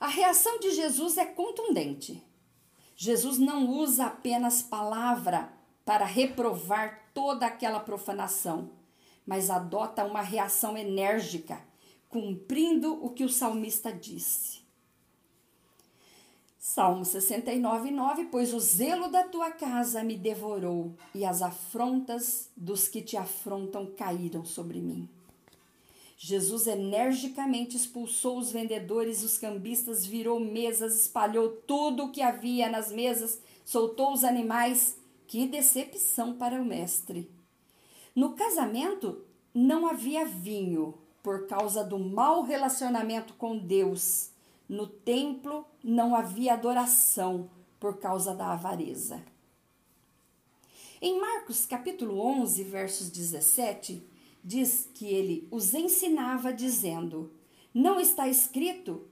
A 0.00 0.08
reação 0.08 0.58
de 0.58 0.70
Jesus 0.70 1.18
é 1.18 1.26
contundente. 1.26 2.22
Jesus 2.96 3.38
não 3.38 3.68
usa 3.68 4.06
apenas 4.06 4.62
palavra 4.62 5.52
para 5.84 6.04
reprovar 6.04 7.10
toda 7.12 7.46
aquela 7.46 7.80
profanação, 7.80 8.70
mas 9.30 9.48
adota 9.48 10.04
uma 10.04 10.22
reação 10.22 10.76
enérgica, 10.76 11.60
cumprindo 12.08 12.94
o 13.00 13.10
que 13.10 13.22
o 13.22 13.28
salmista 13.28 13.92
disse. 13.92 14.58
Salmo 16.58 17.04
69, 17.04 17.92
9: 17.92 18.24
Pois 18.24 18.52
o 18.52 18.58
zelo 18.58 19.08
da 19.08 19.22
tua 19.22 19.52
casa 19.52 20.02
me 20.02 20.16
devorou, 20.16 20.96
e 21.14 21.24
as 21.24 21.42
afrontas 21.42 22.50
dos 22.56 22.88
que 22.88 23.00
te 23.00 23.16
afrontam 23.16 23.86
caíram 23.96 24.44
sobre 24.44 24.80
mim. 24.80 25.08
Jesus 26.18 26.66
energicamente 26.66 27.76
expulsou 27.76 28.36
os 28.36 28.50
vendedores, 28.50 29.22
os 29.22 29.38
cambistas, 29.38 30.04
virou 30.04 30.40
mesas, 30.40 31.02
espalhou 31.02 31.50
tudo 31.68 32.06
o 32.06 32.10
que 32.10 32.20
havia 32.20 32.68
nas 32.68 32.90
mesas, 32.90 33.40
soltou 33.64 34.12
os 34.12 34.24
animais. 34.24 34.98
Que 35.28 35.46
decepção 35.46 36.34
para 36.34 36.60
o 36.60 36.64
mestre! 36.64 37.30
No 38.14 38.34
casamento 38.34 39.24
não 39.54 39.86
havia 39.86 40.24
vinho 40.24 40.94
por 41.22 41.46
causa 41.46 41.84
do 41.84 41.98
mau 41.98 42.42
relacionamento 42.42 43.34
com 43.34 43.58
Deus. 43.58 44.30
No 44.68 44.86
templo 44.86 45.64
não 45.82 46.14
havia 46.14 46.54
adoração 46.54 47.50
por 47.78 47.98
causa 47.98 48.34
da 48.34 48.52
avareza. 48.52 49.22
Em 51.00 51.18
Marcos 51.18 51.64
capítulo 51.64 52.20
11, 52.20 52.62
versos 52.64 53.10
17, 53.10 54.06
diz 54.44 54.88
que 54.94 55.06
ele 55.06 55.48
os 55.50 55.72
ensinava, 55.72 56.52
dizendo: 56.52 57.32
Não 57.72 57.98
está 57.98 58.28
escrito, 58.28 59.06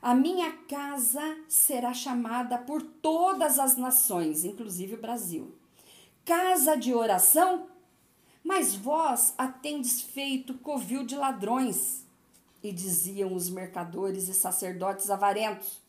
a 0.00 0.14
minha 0.14 0.52
casa 0.68 1.38
será 1.48 1.92
chamada 1.92 2.58
por 2.58 2.82
todas 2.82 3.58
as 3.58 3.76
nações, 3.76 4.44
inclusive 4.44 4.94
o 4.94 5.00
Brasil. 5.00 5.54
Casa 6.24 6.76
de 6.76 6.94
oração? 6.94 7.66
Mas 8.44 8.74
vós 8.74 9.32
a 9.38 9.48
tendes 9.48 10.02
feito 10.02 10.52
covil 10.58 11.02
de 11.02 11.16
ladrões. 11.16 12.04
E 12.62 12.70
diziam 12.70 13.34
os 13.34 13.48
mercadores 13.48 14.28
e 14.28 14.34
sacerdotes 14.34 15.08
avarentos: 15.10 15.80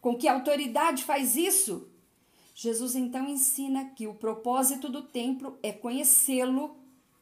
Com 0.00 0.16
que 0.16 0.28
autoridade 0.28 1.02
faz 1.04 1.34
isso? 1.36 1.88
Jesus 2.54 2.94
então 2.96 3.28
ensina 3.28 3.84
que 3.90 4.06
o 4.06 4.14
propósito 4.14 4.88
do 4.88 5.02
templo 5.02 5.58
é 5.62 5.72
conhecê-lo 5.72 6.76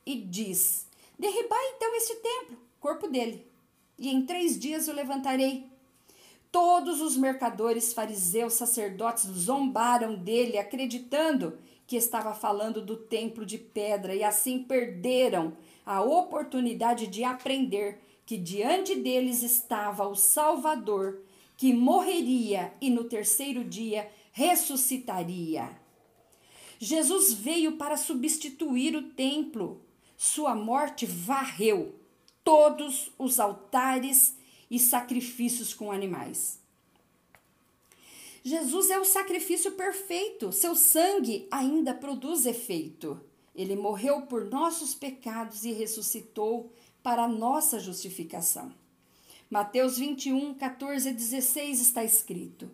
e 0.04 0.14
diz: 0.20 0.86
Derribai 1.18 1.72
então 1.74 1.94
este 1.96 2.14
templo, 2.16 2.58
corpo 2.80 3.08
dele, 3.08 3.46
e 3.98 4.08
em 4.08 4.24
três 4.24 4.58
dias 4.58 4.88
o 4.88 4.92
levantarei. 4.92 5.66
Todos 6.50 7.02
os 7.02 7.18
mercadores, 7.18 7.92
fariseus, 7.92 8.54
sacerdotes 8.54 9.26
zombaram 9.26 10.14
dele, 10.14 10.56
acreditando 10.56 11.58
que 11.86 11.96
estava 11.96 12.34
falando 12.34 12.84
do 12.84 12.96
templo 12.96 13.46
de 13.46 13.58
pedra, 13.58 14.14
e 14.14 14.24
assim 14.24 14.62
perderam 14.62 15.56
a 15.84 16.02
oportunidade 16.02 17.06
de 17.06 17.22
aprender 17.22 18.00
que 18.24 18.36
diante 18.36 18.96
deles 18.96 19.42
estava 19.42 20.06
o 20.06 20.16
Salvador, 20.16 21.22
que 21.56 21.72
morreria 21.72 22.74
e 22.80 22.90
no 22.90 23.04
terceiro 23.04 23.64
dia 23.64 24.10
ressuscitaria. 24.32 25.70
Jesus 26.78 27.32
veio 27.32 27.76
para 27.76 27.96
substituir 27.96 28.96
o 28.96 29.10
templo, 29.10 29.80
sua 30.16 30.54
morte 30.54 31.06
varreu 31.06 31.94
todos 32.42 33.10
os 33.18 33.40
altares 33.40 34.36
e 34.70 34.78
sacrifícios 34.78 35.72
com 35.72 35.90
animais. 35.90 36.60
Jesus 38.46 38.90
é 38.90 38.98
o 39.00 39.04
sacrifício 39.04 39.72
perfeito, 39.72 40.52
seu 40.52 40.76
sangue 40.76 41.48
ainda 41.50 41.92
produz 41.92 42.46
efeito. 42.46 43.20
Ele 43.52 43.74
morreu 43.74 44.22
por 44.22 44.44
nossos 44.44 44.94
pecados 44.94 45.64
e 45.64 45.72
ressuscitou 45.72 46.70
para 47.02 47.26
nossa 47.26 47.80
justificação. 47.80 48.72
Mateus 49.50 49.98
21, 49.98 50.54
14 50.54 51.08
e 51.08 51.12
16 51.12 51.80
está 51.80 52.04
escrito: 52.04 52.70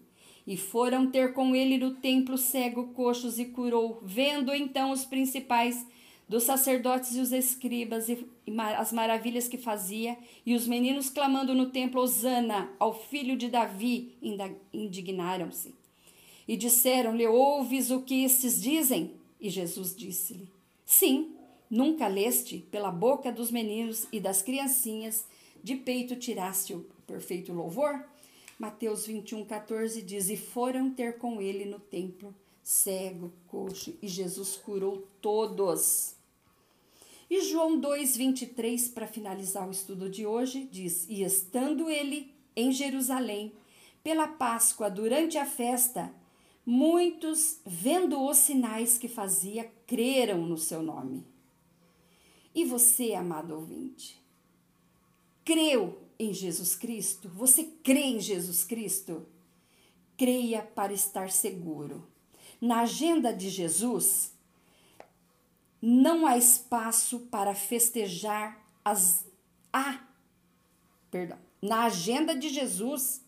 E 0.47 0.59
foram 0.59 1.11
ter 1.11 1.33
com 1.33 1.57
ele 1.57 1.79
no 1.79 1.95
templo 1.95 2.37
cego, 2.37 2.89
coxos 2.89 3.39
e 3.39 3.47
curou, 3.47 3.99
vendo 4.03 4.55
então 4.55 4.91
os 4.91 5.07
principais 5.07 5.87
dos 6.33 6.45
sacerdotes 6.45 7.15
e 7.15 7.21
os 7.21 7.31
escribas 7.31 8.09
e 8.09 8.27
as 8.79 8.91
maravilhas 8.91 9.49
que 9.49 9.59
fazia, 9.59 10.17
e 10.47 10.55
os 10.55 10.67
meninos 10.67 11.11
clamando 11.11 11.55
no 11.55 11.69
templo 11.69 12.01
Osana 12.01 12.73
ao 12.79 12.99
filho 12.99 13.37
de 13.37 13.51
Davi, 13.51 14.17
indignaram-se. 14.73 15.75
E 16.49 16.57
disseram-lhe: 16.57 17.27
Ouves 17.27 17.91
o 17.91 18.01
que 18.01 18.25
estes 18.25 18.63
dizem? 18.63 19.13
E 19.39 19.51
Jesus 19.51 19.95
disse-lhe: 19.95 20.49
Sim, 20.87 21.35
nunca 21.69 22.09
leste 22.09 22.67
pela 22.71 22.91
boca 22.91 23.31
dos 23.31 23.51
meninos 23.51 24.09
e 24.11 24.19
das 24.19 24.41
criancinhas 24.41 25.27
de 25.63 25.77
peito 25.77 26.17
tiraste 26.17 26.73
o 26.73 26.87
perfeito 27.07 27.53
louvor? 27.53 28.07
Mateus 28.59 29.05
21, 29.05 29.45
14 29.45 30.01
diz: 30.01 30.31
E 30.31 30.39
foram 30.39 30.95
ter 30.95 31.19
com 31.19 31.43
ele 31.43 31.67
no 31.67 31.79
templo 31.79 32.35
cego, 32.63 33.31
coxo, 33.49 33.95
e 34.01 34.09
Jesus 34.09 34.57
curou 34.57 35.07
todos. 35.21 36.22
E 37.33 37.41
João 37.41 37.81
2,23, 37.81 38.93
para 38.93 39.07
finalizar 39.07 39.67
o 39.67 39.71
estudo 39.71 40.11
de 40.11 40.27
hoje, 40.27 40.69
diz: 40.71 41.07
E 41.09 41.23
estando 41.23 41.89
ele 41.89 42.31
em 42.55 42.71
Jerusalém, 42.71 43.55
pela 44.05 44.29
Páscoa, 44.29 44.91
durante 44.91 45.39
a 45.39 45.47
festa, 45.47 46.15
muitos, 46.67 47.59
vendo 47.65 48.23
os 48.23 48.37
sinais 48.37 48.99
que 48.99 49.09
fazia, 49.09 49.65
creram 49.87 50.47
no 50.47 50.59
seu 50.59 50.83
nome. 50.83 51.27
E 52.55 52.67
você, 52.67 53.15
amado 53.15 53.55
ouvinte, 53.55 54.23
creu 55.43 56.03
em 56.19 56.35
Jesus 56.35 56.77
Cristo? 56.77 57.31
Você 57.31 57.65
crê 57.83 58.03
em 58.03 58.21
Jesus 58.21 58.63
Cristo? 58.63 59.27
Creia 60.19 60.61
para 60.61 60.93
estar 60.93 61.31
seguro. 61.31 62.07
Na 62.61 62.81
agenda 62.81 63.33
de 63.33 63.49
Jesus, 63.49 64.32
não 65.83 66.25
há 66.25 66.39
espaço 66.39 67.19
para 67.31 67.55
festejar 67.55 68.57
as 68.85 69.27
há 69.73 69.99
perdão, 71.11 71.39
na 71.61 71.85
agenda 71.85 72.35
de 72.35 72.49
Jesus 72.49 73.21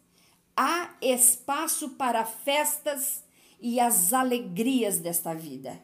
há 0.56 0.94
espaço 1.02 1.90
para 1.90 2.24
festas 2.24 3.24
e 3.60 3.80
as 3.80 4.12
alegrias 4.12 4.98
desta 4.98 5.34
vida. 5.34 5.78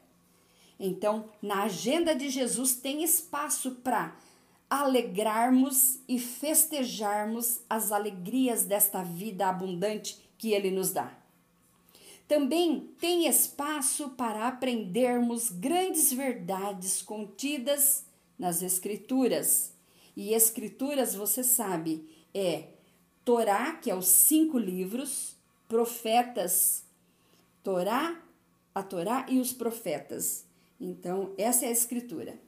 Então, 0.79 1.29
na 1.43 1.65
agenda 1.65 2.15
de 2.15 2.31
Jesus 2.31 2.75
tem 2.75 3.03
espaço 3.03 3.73
para 3.77 4.17
alegrarmos 4.69 5.99
e 6.09 6.19
festejarmos 6.19 7.61
as 7.69 7.93
alegrias 7.93 8.65
desta 8.65 9.03
vida 9.03 9.49
abundante 9.49 10.19
que 10.39 10.53
ele 10.53 10.71
nos 10.71 10.93
dá. 10.93 11.20
Também 12.31 12.89
tem 13.01 13.27
espaço 13.27 14.11
para 14.11 14.47
aprendermos 14.47 15.51
grandes 15.51 16.13
verdades 16.13 17.03
contidas 17.03 18.05
nas 18.39 18.63
Escrituras. 18.63 19.73
E 20.17 20.33
Escrituras, 20.33 21.13
você 21.13 21.43
sabe, 21.43 22.09
é 22.33 22.69
Torá, 23.25 23.73
que 23.73 23.91
é 23.91 23.97
os 23.97 24.07
cinco 24.07 24.61
livros, 24.61 25.35
profetas, 25.67 26.85
Torá, 27.65 28.23
a 28.73 28.81
Torá 28.85 29.27
e 29.29 29.41
os 29.41 29.53
profetas. 29.53 30.47
Então, 30.81 31.35
essa 31.37 31.65
é 31.65 31.69
a 31.69 31.73
Escritura. 31.73 32.39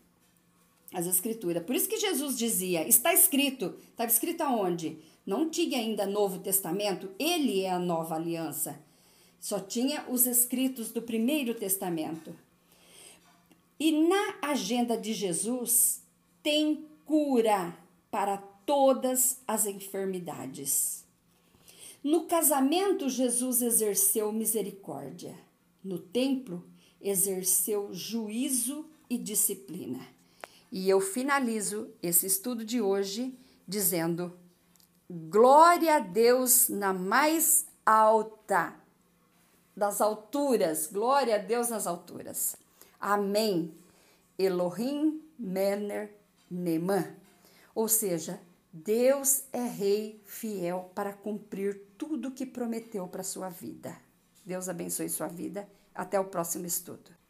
As 0.95 1.09
Escrituras. 1.09 1.65
Por 1.65 1.75
isso 1.75 1.89
que 1.89 1.99
Jesus 1.99 2.39
dizia: 2.39 2.87
está 2.87 3.13
escrito. 3.13 3.75
Estava 3.91 4.09
escrito 4.09 4.43
aonde? 4.43 5.01
Não 5.27 5.51
tinha 5.51 5.79
ainda 5.79 6.07
Novo 6.07 6.39
Testamento, 6.39 7.11
ele 7.19 7.63
é 7.63 7.71
a 7.73 7.81
nova 7.81 8.15
aliança. 8.15 8.92
Só 9.43 9.59
tinha 9.59 10.09
os 10.09 10.25
escritos 10.25 10.93
do 10.93 11.03
Primeiro 11.03 11.53
Testamento. 11.53 12.33
E 13.77 13.91
na 14.07 14.37
agenda 14.41 14.97
de 14.97 15.13
Jesus 15.13 16.01
tem 16.45 16.87
cura 17.05 17.77
para 18.09 18.37
todas 18.37 19.41
as 19.45 19.67
enfermidades. 19.67 21.05
No 22.05 22.27
casamento, 22.27 23.09
Jesus 23.09 23.63
exerceu 23.63 24.33
misericórdia. 24.33 25.35
No 25.83 25.99
templo, 25.99 26.65
exerceu 27.01 27.93
juízo 27.93 28.87
e 29.11 29.19
disciplina. 29.19 30.07
E 30.71 30.89
eu 30.89 31.01
finalizo 31.01 31.91
esse 32.01 32.27
estudo 32.27 32.65
de 32.65 32.81
hoje 32.81 33.37
dizendo: 33.67 34.33
glória 35.11 35.97
a 35.97 35.99
Deus 35.99 36.69
na 36.69 36.93
mais 36.93 37.67
alta 37.85 38.81
das 39.77 40.01
alturas. 40.01 40.87
Glória 40.87 41.37
a 41.37 41.39
Deus 41.39 41.69
nas 41.69 41.87
alturas. 41.87 42.57
Amém. 43.01 43.75
Elohim 44.39 45.23
Mener 45.39 46.11
Neman. 46.51 47.17
Ou 47.75 47.89
seja, 47.89 48.41
Deus 48.73 49.45
é 49.53 49.63
rei 49.63 50.23
fiel 50.25 50.91
para 50.95 51.13
cumprir 51.13 51.83
tudo 51.99 52.31
que 52.31 52.47
prometeu 52.47 53.07
para 53.07 53.23
sua 53.23 53.49
vida. 53.49 53.97
Deus 54.45 54.69
abençoe 54.69 55.09
sua 55.09 55.29
vida. 55.29 55.69
Até 55.95 56.19
o 56.19 56.25
próximo 56.25 56.67
estudo. 56.67 57.22